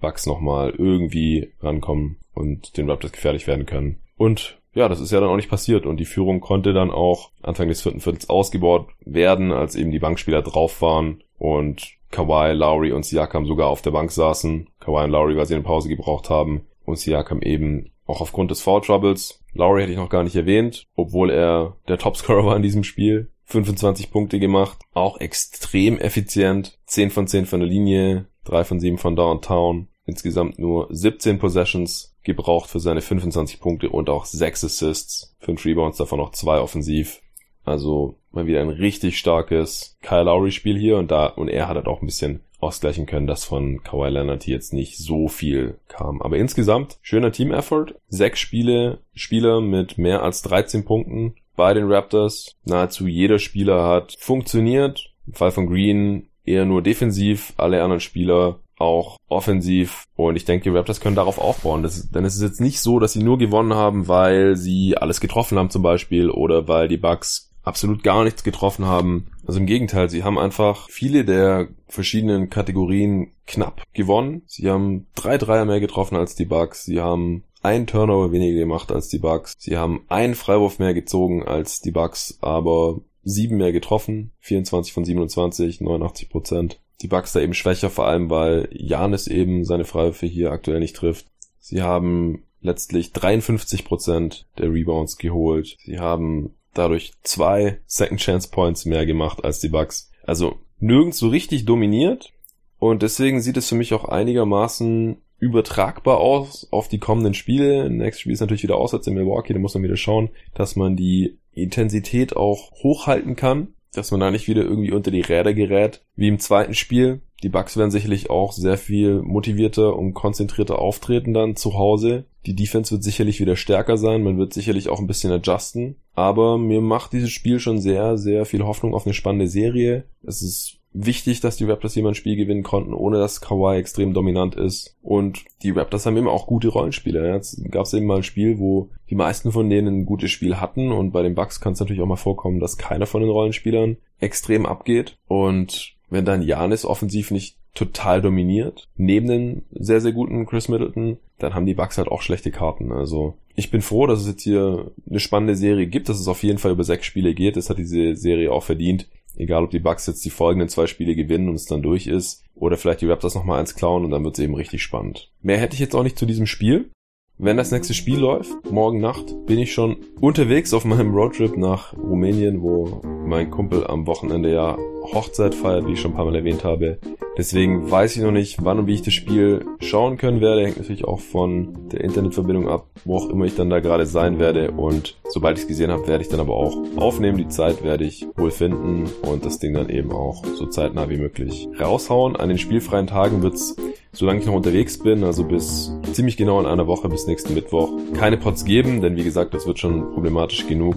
Bugs 0.00 0.26
nochmal 0.26 0.74
irgendwie 0.76 1.52
rankommen 1.60 2.16
und 2.34 2.76
den 2.76 2.88
Raptors 2.88 3.12
gefährlich 3.12 3.46
werden 3.46 3.66
können. 3.66 4.00
Und 4.16 4.58
ja, 4.72 4.88
das 4.88 5.00
ist 5.00 5.10
ja 5.10 5.20
dann 5.20 5.30
auch 5.30 5.36
nicht 5.36 5.50
passiert 5.50 5.84
und 5.84 5.98
die 5.98 6.04
Führung 6.04 6.40
konnte 6.40 6.72
dann 6.72 6.90
auch 6.90 7.32
Anfang 7.42 7.68
des 7.68 7.82
vierten 7.82 8.00
Viertels 8.00 8.30
ausgebaut 8.30 8.88
werden, 9.04 9.52
als 9.52 9.74
eben 9.74 9.90
die 9.90 9.98
Bankspieler 9.98 10.42
drauf 10.42 10.80
waren 10.80 11.22
und 11.38 11.94
Kawhi, 12.10 12.52
Lowry 12.52 12.92
und 12.92 13.04
Siakam 13.04 13.46
sogar 13.46 13.68
auf 13.68 13.82
der 13.82 13.92
Bank 13.92 14.10
saßen. 14.10 14.68
Kawhi 14.80 15.04
und 15.04 15.10
Lowry, 15.10 15.36
weil 15.36 15.46
sie 15.46 15.54
eine 15.54 15.64
Pause 15.64 15.88
gebraucht 15.88 16.30
haben 16.30 16.66
und 16.84 16.98
Siakam 16.98 17.42
eben 17.42 17.90
auch 18.06 18.20
aufgrund 18.20 18.50
des 18.50 18.62
Foul 18.62 18.80
Troubles. 18.80 19.42
Lowry 19.54 19.82
hätte 19.82 19.92
ich 19.92 19.98
noch 19.98 20.08
gar 20.08 20.24
nicht 20.24 20.36
erwähnt, 20.36 20.86
obwohl 20.96 21.30
er 21.30 21.76
der 21.88 21.98
Topscorer 21.98 22.44
war 22.44 22.56
in 22.56 22.62
diesem 22.62 22.84
Spiel. 22.84 23.30
25 23.44 24.12
Punkte 24.12 24.38
gemacht, 24.38 24.78
auch 24.92 25.18
extrem 25.18 25.98
effizient, 25.98 26.78
10 26.86 27.10
von 27.10 27.26
10 27.26 27.46
von 27.46 27.60
der 27.60 27.68
Linie, 27.68 28.26
3 28.44 28.62
von 28.64 28.78
7 28.78 28.96
von 28.96 29.16
Downtown, 29.16 29.88
insgesamt 30.10 30.58
nur 30.58 30.88
17 30.90 31.38
Possessions 31.38 32.14
gebraucht 32.22 32.68
für 32.68 32.80
seine 32.80 33.00
25 33.00 33.60
Punkte 33.60 33.88
und 33.88 34.10
auch 34.10 34.24
6 34.24 34.64
Assists, 34.64 35.34
5 35.40 35.64
Rebounds, 35.64 35.98
davon 35.98 36.18
noch 36.18 36.32
2 36.32 36.60
offensiv. 36.60 37.20
Also 37.64 38.16
mal 38.32 38.46
wieder 38.46 38.60
ein 38.60 38.70
richtig 38.70 39.18
starkes 39.18 39.96
Kyle 40.02 40.24
Lowry 40.24 40.50
Spiel 40.50 40.78
hier 40.78 40.98
und 40.98 41.10
da 41.10 41.26
und 41.26 41.48
er 41.48 41.68
hat 41.68 41.76
halt 41.76 41.86
auch 41.86 42.02
ein 42.02 42.06
bisschen 42.06 42.40
ausgleichen 42.58 43.06
können, 43.06 43.26
dass 43.26 43.44
von 43.44 43.82
Kawhi 43.82 44.10
Leonard 44.10 44.42
hier 44.42 44.54
jetzt 44.54 44.72
nicht 44.72 44.98
so 44.98 45.28
viel 45.28 45.78
kam. 45.88 46.20
Aber 46.20 46.36
insgesamt 46.36 46.98
schöner 47.00 47.32
Team 47.32 47.52
Effort. 47.52 47.94
Sechs 48.08 48.38
Spiele, 48.38 48.98
Spieler 49.14 49.60
mit 49.60 49.98
mehr 49.98 50.22
als 50.22 50.42
13 50.42 50.84
Punkten 50.84 51.34
bei 51.56 51.74
den 51.74 51.90
Raptors. 51.90 52.54
Nahezu 52.64 53.06
jeder 53.06 53.38
Spieler 53.38 53.86
hat 53.86 54.16
funktioniert. 54.18 55.12
Im 55.26 55.34
Fall 55.34 55.50
von 55.50 55.66
Green 55.66 56.28
eher 56.44 56.64
nur 56.64 56.82
defensiv. 56.82 57.54
Alle 57.56 57.82
anderen 57.82 58.00
Spieler 58.00 58.60
auch 58.80 59.16
offensiv. 59.28 60.04
Und 60.16 60.36
ich 60.36 60.44
denke, 60.44 60.64
die 60.64 60.76
Raptors 60.76 61.00
können 61.00 61.16
darauf 61.16 61.38
aufbauen. 61.38 61.82
Das, 61.82 62.10
denn 62.10 62.24
es 62.24 62.36
ist 62.36 62.42
jetzt 62.42 62.60
nicht 62.60 62.80
so, 62.80 62.98
dass 62.98 63.12
sie 63.12 63.22
nur 63.22 63.38
gewonnen 63.38 63.74
haben, 63.74 64.08
weil 64.08 64.56
sie 64.56 64.96
alles 64.96 65.20
getroffen 65.20 65.58
haben 65.58 65.70
zum 65.70 65.82
Beispiel 65.82 66.30
oder 66.30 66.68
weil 66.68 66.88
die 66.88 66.96
Bucks 66.96 67.50
absolut 67.62 68.02
gar 68.02 68.24
nichts 68.24 68.42
getroffen 68.42 68.86
haben. 68.86 69.30
Also 69.46 69.60
im 69.60 69.66
Gegenteil, 69.66 70.08
sie 70.08 70.24
haben 70.24 70.38
einfach 70.38 70.88
viele 70.88 71.24
der 71.24 71.68
verschiedenen 71.88 72.50
Kategorien 72.50 73.32
knapp 73.46 73.82
gewonnen. 73.92 74.42
Sie 74.46 74.70
haben 74.70 75.06
drei 75.14 75.38
Dreier 75.38 75.64
mehr 75.64 75.80
getroffen 75.80 76.16
als 76.16 76.34
die 76.34 76.46
Bucks. 76.46 76.84
Sie 76.84 77.00
haben 77.00 77.44
ein 77.62 77.86
Turnover 77.86 78.32
weniger 78.32 78.58
gemacht 78.58 78.90
als 78.90 79.08
die 79.08 79.18
Bucks. 79.18 79.54
Sie 79.58 79.76
haben 79.76 80.04
einen 80.08 80.34
Freiwurf 80.34 80.78
mehr 80.78 80.94
gezogen 80.94 81.44
als 81.46 81.80
die 81.80 81.90
Bucks, 81.90 82.38
aber 82.40 83.00
sieben 83.22 83.58
mehr 83.58 83.72
getroffen. 83.72 84.32
24 84.40 84.92
von 84.92 85.04
27, 85.04 85.80
89 85.80 86.30
Prozent 86.30 86.80
die 87.02 87.08
Bucks 87.08 87.32
da 87.32 87.40
eben 87.40 87.54
schwächer, 87.54 87.90
vor 87.90 88.06
allem 88.06 88.30
weil 88.30 88.68
Janis 88.72 89.26
eben 89.26 89.64
seine 89.64 89.84
Freiwürfe 89.84 90.26
hier 90.26 90.50
aktuell 90.50 90.80
nicht 90.80 90.96
trifft. 90.96 91.26
Sie 91.58 91.82
haben 91.82 92.44
letztlich 92.60 93.12
53 93.12 93.84
Prozent 93.84 94.46
der 94.58 94.72
Rebounds 94.72 95.16
geholt. 95.16 95.76
Sie 95.84 95.98
haben 95.98 96.54
dadurch 96.74 97.12
zwei 97.22 97.80
Second 97.86 98.20
Chance 98.20 98.50
Points 98.50 98.84
mehr 98.84 99.06
gemacht 99.06 99.44
als 99.44 99.60
die 99.60 99.68
Bucks. 99.68 100.10
Also 100.24 100.58
nirgends 100.78 101.18
so 101.18 101.28
richtig 101.28 101.64
dominiert. 101.64 102.32
Und 102.78 103.02
deswegen 103.02 103.40
sieht 103.40 103.56
es 103.56 103.68
für 103.68 103.74
mich 103.74 103.92
auch 103.92 104.04
einigermaßen 104.04 105.18
übertragbar 105.38 106.18
aus 106.18 106.68
auf 106.70 106.88
die 106.88 106.98
kommenden 106.98 107.34
Spiele. 107.34 107.88
Nächstes 107.90 108.20
Spiel 108.20 108.32
ist 108.32 108.40
natürlich 108.40 108.62
wieder 108.62 108.76
auswärts 108.76 109.06
in 109.06 109.14
Milwaukee. 109.14 109.54
Da 109.54 109.58
muss 109.58 109.74
man 109.74 109.82
wieder 109.82 109.96
schauen, 109.96 110.30
dass 110.54 110.76
man 110.76 110.96
die 110.96 111.38
Intensität 111.52 112.36
auch 112.36 112.70
hochhalten 112.82 113.36
kann 113.36 113.74
dass 113.94 114.10
man 114.10 114.20
da 114.20 114.30
nicht 114.30 114.48
wieder 114.48 114.62
irgendwie 114.62 114.92
unter 114.92 115.10
die 115.10 115.20
Räder 115.20 115.54
gerät, 115.54 116.02
wie 116.16 116.28
im 116.28 116.38
zweiten 116.38 116.74
Spiel. 116.74 117.20
Die 117.42 117.48
Bucks 117.48 117.76
werden 117.76 117.90
sicherlich 117.90 118.28
auch 118.28 118.52
sehr 118.52 118.76
viel 118.76 119.22
motivierter 119.22 119.96
und 119.96 120.12
konzentrierter 120.14 120.78
auftreten 120.78 121.32
dann 121.32 121.56
zu 121.56 121.74
Hause. 121.74 122.24
Die 122.46 122.54
Defense 122.54 122.90
wird 122.92 123.02
sicherlich 123.02 123.40
wieder 123.40 123.56
stärker 123.56 123.96
sein, 123.96 124.22
man 124.22 124.38
wird 124.38 124.52
sicherlich 124.52 124.88
auch 124.88 124.98
ein 124.98 125.06
bisschen 125.06 125.32
adjusten. 125.32 125.96
Aber 126.14 126.58
mir 126.58 126.80
macht 126.80 127.12
dieses 127.12 127.30
Spiel 127.30 127.58
schon 127.58 127.80
sehr, 127.80 128.18
sehr 128.18 128.44
viel 128.44 128.64
Hoffnung 128.64 128.94
auf 128.94 129.06
eine 129.06 129.14
spannende 129.14 129.46
Serie. 129.46 130.04
Es 130.22 130.42
ist 130.42 130.79
wichtig, 130.92 131.40
dass 131.40 131.56
die 131.56 131.64
Raptors 131.64 131.96
ein 131.96 132.14
Spiel 132.14 132.36
gewinnen 132.36 132.62
konnten, 132.62 132.94
ohne 132.94 133.18
dass 133.18 133.40
Kawhi 133.40 133.78
extrem 133.78 134.12
dominant 134.12 134.56
ist. 134.56 134.96
Und 135.02 135.44
die 135.62 135.70
Raptors 135.70 136.06
haben 136.06 136.16
immer 136.16 136.32
auch 136.32 136.46
gute 136.46 136.68
Rollenspieler. 136.68 137.34
Jetzt 137.34 137.62
gab 137.70 137.86
es 137.86 137.94
eben 137.94 138.06
mal 138.06 138.18
ein 138.18 138.22
Spiel, 138.22 138.58
wo 138.58 138.90
die 139.08 139.14
meisten 139.14 139.52
von 139.52 139.70
denen 139.70 140.00
ein 140.00 140.06
gutes 140.06 140.30
Spiel 140.30 140.60
hatten. 140.60 140.92
Und 140.92 141.12
bei 141.12 141.22
den 141.22 141.34
Bucks 141.34 141.60
kann 141.60 141.74
es 141.74 141.80
natürlich 141.80 142.02
auch 142.02 142.06
mal 142.06 142.16
vorkommen, 142.16 142.60
dass 142.60 142.76
keiner 142.76 143.06
von 143.06 143.20
den 143.20 143.30
Rollenspielern 143.30 143.96
extrem 144.18 144.66
abgeht. 144.66 145.16
Und 145.28 145.94
wenn 146.08 146.24
dann 146.24 146.42
Janis 146.42 146.84
offensiv 146.84 147.30
nicht 147.30 147.56
total 147.74 148.20
dominiert, 148.20 148.88
neben 148.96 149.28
den 149.28 149.62
sehr, 149.70 150.00
sehr 150.00 150.12
guten 150.12 150.44
Chris 150.44 150.68
Middleton, 150.68 151.18
dann 151.38 151.54
haben 151.54 151.66
die 151.66 151.74
Bucks 151.74 151.98
halt 151.98 152.08
auch 152.08 152.22
schlechte 152.22 152.50
Karten. 152.50 152.90
Also 152.90 153.34
ich 153.54 153.70
bin 153.70 153.80
froh, 153.80 154.06
dass 154.06 154.20
es 154.20 154.26
jetzt 154.26 154.42
hier 154.42 154.90
eine 155.08 155.20
spannende 155.20 155.54
Serie 155.54 155.86
gibt, 155.86 156.08
dass 156.08 156.18
es 156.18 156.28
auf 156.28 156.42
jeden 156.42 156.58
Fall 156.58 156.72
über 156.72 156.84
sechs 156.84 157.06
Spiele 157.06 157.34
geht. 157.34 157.56
Das 157.56 157.70
hat 157.70 157.78
diese 157.78 158.16
Serie 158.16 158.50
auch 158.50 158.64
verdient. 158.64 159.06
Egal, 159.36 159.64
ob 159.64 159.70
die 159.70 159.78
Bucks 159.78 160.06
jetzt 160.06 160.24
die 160.24 160.30
folgenden 160.30 160.68
zwei 160.68 160.86
Spiele 160.86 161.14
gewinnen 161.14 161.48
und 161.48 161.54
es 161.54 161.66
dann 161.66 161.82
durch 161.82 162.06
ist, 162.06 162.44
oder 162.54 162.76
vielleicht 162.76 163.00
die 163.00 163.06
Raptors 163.06 163.34
nochmal 163.34 163.60
eins 163.60 163.74
klauen 163.74 164.04
und 164.04 164.10
dann 164.10 164.24
wird 164.24 164.38
es 164.38 164.44
eben 164.44 164.54
richtig 164.54 164.82
spannend. 164.82 165.32
Mehr 165.42 165.58
hätte 165.58 165.74
ich 165.74 165.80
jetzt 165.80 165.94
auch 165.94 166.02
nicht 166.02 166.18
zu 166.18 166.26
diesem 166.26 166.46
Spiel. 166.46 166.90
Wenn 167.38 167.56
das 167.56 167.70
nächste 167.70 167.94
Spiel 167.94 168.18
läuft, 168.18 168.70
morgen 168.70 169.00
Nacht, 169.00 169.34
bin 169.46 169.58
ich 169.58 169.72
schon 169.72 169.96
unterwegs 170.20 170.74
auf 170.74 170.84
meinem 170.84 171.14
Roadtrip 171.14 171.56
nach 171.56 171.96
Rumänien, 171.96 172.60
wo 172.60 173.00
mein 173.24 173.50
Kumpel 173.50 173.86
am 173.86 174.06
Wochenende 174.06 174.52
ja 174.52 174.76
Hochzeit 175.14 175.54
feiert, 175.54 175.86
wie 175.86 175.92
ich 175.92 176.00
schon 176.00 176.10
ein 176.10 176.16
paar 176.16 176.26
Mal 176.26 176.36
erwähnt 176.36 176.64
habe. 176.64 176.98
Deswegen 177.40 177.90
weiß 177.90 178.16
ich 178.16 178.22
noch 178.22 178.32
nicht, 178.32 178.62
wann 178.62 178.80
und 178.80 178.86
wie 178.86 178.92
ich 178.92 179.00
das 179.00 179.14
Spiel 179.14 179.64
schauen 179.80 180.18
können 180.18 180.42
werde. 180.42 180.62
Hängt 180.62 180.76
natürlich 180.76 181.06
auch 181.06 181.20
von 181.20 181.88
der 181.90 182.02
Internetverbindung 182.02 182.68
ab, 182.68 182.84
wo 183.06 183.16
auch 183.16 183.30
immer 183.30 183.46
ich 183.46 183.54
dann 183.54 183.70
da 183.70 183.80
gerade 183.80 184.04
sein 184.04 184.38
werde. 184.38 184.72
Und 184.72 185.16
sobald 185.26 185.56
ich 185.56 185.62
es 185.62 185.68
gesehen 185.68 185.90
habe, 185.90 186.06
werde 186.06 186.22
ich 186.22 186.28
dann 186.28 186.40
aber 186.40 186.52
auch 186.52 186.76
aufnehmen. 186.96 187.38
Die 187.38 187.48
Zeit 187.48 187.82
werde 187.82 188.04
ich 188.04 188.26
wohl 188.36 188.50
finden 188.50 189.08
und 189.22 189.46
das 189.46 189.58
Ding 189.58 189.72
dann 189.72 189.88
eben 189.88 190.12
auch 190.12 190.44
so 190.44 190.66
zeitnah 190.66 191.08
wie 191.08 191.16
möglich 191.16 191.66
raushauen. 191.80 192.36
An 192.36 192.50
den 192.50 192.58
spielfreien 192.58 193.06
Tagen 193.06 193.40
wird's 193.40 193.74
solange 194.12 194.40
ich 194.40 194.46
noch 194.46 194.54
unterwegs 194.54 194.98
bin, 194.98 195.24
also 195.24 195.44
bis 195.44 195.92
ziemlich 196.12 196.36
genau 196.36 196.60
in 196.60 196.66
einer 196.66 196.86
Woche, 196.86 197.08
bis 197.08 197.26
nächsten 197.26 197.54
Mittwoch, 197.54 197.90
keine 198.18 198.36
Pots 198.36 198.64
geben, 198.64 199.00
denn 199.00 199.16
wie 199.16 199.24
gesagt, 199.24 199.54
das 199.54 199.66
wird 199.66 199.78
schon 199.78 200.12
problematisch 200.12 200.66
genug 200.66 200.96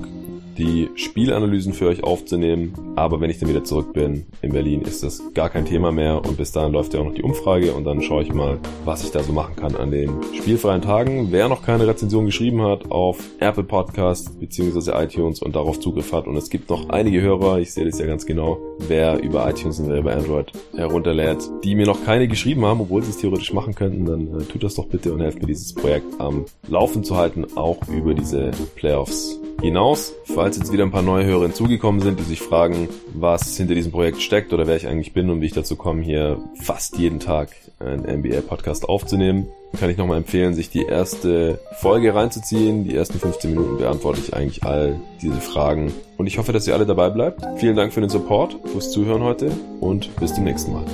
die 0.58 0.90
Spielanalysen 0.96 1.74
für 1.74 1.88
euch 1.88 2.04
aufzunehmen. 2.04 2.74
Aber 2.96 3.20
wenn 3.22 3.30
ich 3.30 3.40
dann 3.40 3.50
wieder 3.50 3.64
zurück 3.64 3.94
bin 3.94 4.26
in 4.42 4.52
Berlin, 4.52 4.82
ist 4.82 5.04
das 5.04 5.22
gar 5.34 5.50
kein 5.50 5.66
Thema 5.66 5.92
mehr. 5.92 6.24
Und 6.26 6.38
bis 6.38 6.52
dahin 6.52 6.74
läuft 6.74 6.94
ja 6.94 7.00
auch 7.00 7.06
noch 7.06 7.14
die 7.14 7.24
Umfrage 7.24 7.74
und 7.74 7.86
dann 7.86 8.02
schaue 8.02 8.24
ich 8.24 8.34
mal, 8.34 8.60
was 8.86 9.04
ich 9.04 9.12
da 9.12 9.24
so 9.24 9.34
machen 9.34 9.56
kann 9.56 9.76
an 9.76 9.92
den 9.92 10.12
spielfreien 10.38 10.82
Tagen. 10.82 11.28
Wer 11.32 11.50
noch 11.50 11.64
keine 11.64 11.88
Rezension 11.88 12.26
geschrieben 12.26 12.62
hat 12.62 12.92
auf 12.92 13.20
Apple 13.40 13.64
Podcast 13.64 14.40
bzw. 14.40 14.92
iTunes 15.04 15.42
und 15.42 15.56
darauf 15.56 15.80
Zugriff 15.80 16.12
hat. 16.14 16.28
Und 16.28 16.38
es 16.38 16.50
gibt 16.50 16.70
noch 16.70 16.90
einige 16.90 17.22
Hörer, 17.22 17.60
ich 17.60 17.74
sehe 17.74 17.86
das 17.86 18.00
ja 18.00 18.06
ganz 18.06 18.26
genau, 18.26 18.60
wer 18.88 19.22
über 19.22 19.50
iTunes 19.50 19.80
und 19.80 19.90
wer 19.90 20.00
über 20.00 20.16
Android 20.16 20.52
herunterlädt, 20.76 21.50
die 21.64 21.76
mir 21.76 21.86
noch 21.86 22.04
keine 22.06 22.28
geschrieben 22.28 22.66
haben, 22.66 22.82
obwohl 22.82 23.04
sie 23.04 23.10
es 23.10 23.18
theoretisch 23.18 23.54
machen 23.54 23.76
könnten, 23.76 24.06
dann 24.06 24.40
äh, 24.40 24.44
tut 24.44 24.64
das 24.64 24.76
doch 24.76 24.86
bitte 24.86 25.14
und 25.14 25.22
helft 25.22 25.42
mir 25.42 25.48
dieses 25.48 25.74
Projekt 25.74 26.20
am 26.20 26.46
Laufen 26.68 27.04
zu 27.04 27.18
halten, 27.18 27.46
auch 27.56 27.88
über 27.88 28.14
diese 28.14 28.52
Playoffs 28.76 29.40
hinaus. 29.62 30.14
Falls 30.26 30.58
jetzt 30.58 30.72
wieder 30.72 30.84
ein 30.84 30.92
paar 30.92 31.02
neue 31.02 31.26
Hörer 31.26 31.44
hinzugekommen 31.44 32.02
sind, 32.02 32.20
die 32.20 32.24
sich 32.24 32.42
fragen, 32.42 32.90
was 33.14 33.56
hinter 33.58 33.76
diesem 33.76 33.92
Projekt 33.92 34.22
steckt 34.22 34.54
oder 34.54 34.68
wer 34.68 34.76
ich 34.76 34.88
eigentlich 34.88 35.14
bin 35.14 35.30
und 35.30 35.42
wie 35.42 35.48
ich 35.48 35.54
dazu 35.54 35.76
komme, 35.76 36.02
hier 36.02 36.38
fast 36.62 36.98
jeden 36.98 37.20
Tag 37.20 37.50
einen 37.80 38.04
NBA-Podcast 38.20 38.88
aufzunehmen, 38.88 39.48
kann 39.80 39.90
ich 39.90 39.98
nochmal 39.98 40.18
empfehlen, 40.18 40.54
sich 40.54 40.70
die 40.70 40.86
erste 40.86 41.60
Folge 41.80 42.14
reinzuziehen. 42.14 42.84
Die 42.84 42.96
ersten 42.96 43.20
15 43.20 43.52
Minuten 43.52 43.78
beantworte 43.78 44.22
ich 44.22 44.34
eigentlich 44.34 44.64
all 44.64 45.00
diese 45.22 45.42
Fragen. 45.42 45.92
Und 46.18 46.28
ich 46.28 46.38
hoffe, 46.38 46.54
dass 46.54 46.68
ihr 46.68 46.76
alle 46.76 46.86
dabei 46.86 47.10
bleibt. 47.10 47.44
Vielen 47.58 47.76
Dank 47.76 47.94
für 47.94 48.02
den 48.02 48.10
Support, 48.10 48.58
fürs 48.72 48.92
Zuhören 48.92 49.24
heute 49.24 49.52
und 49.80 50.16
bis 50.18 50.34
zum 50.34 50.44
nächsten 50.44 50.74
Mal. 50.74 50.86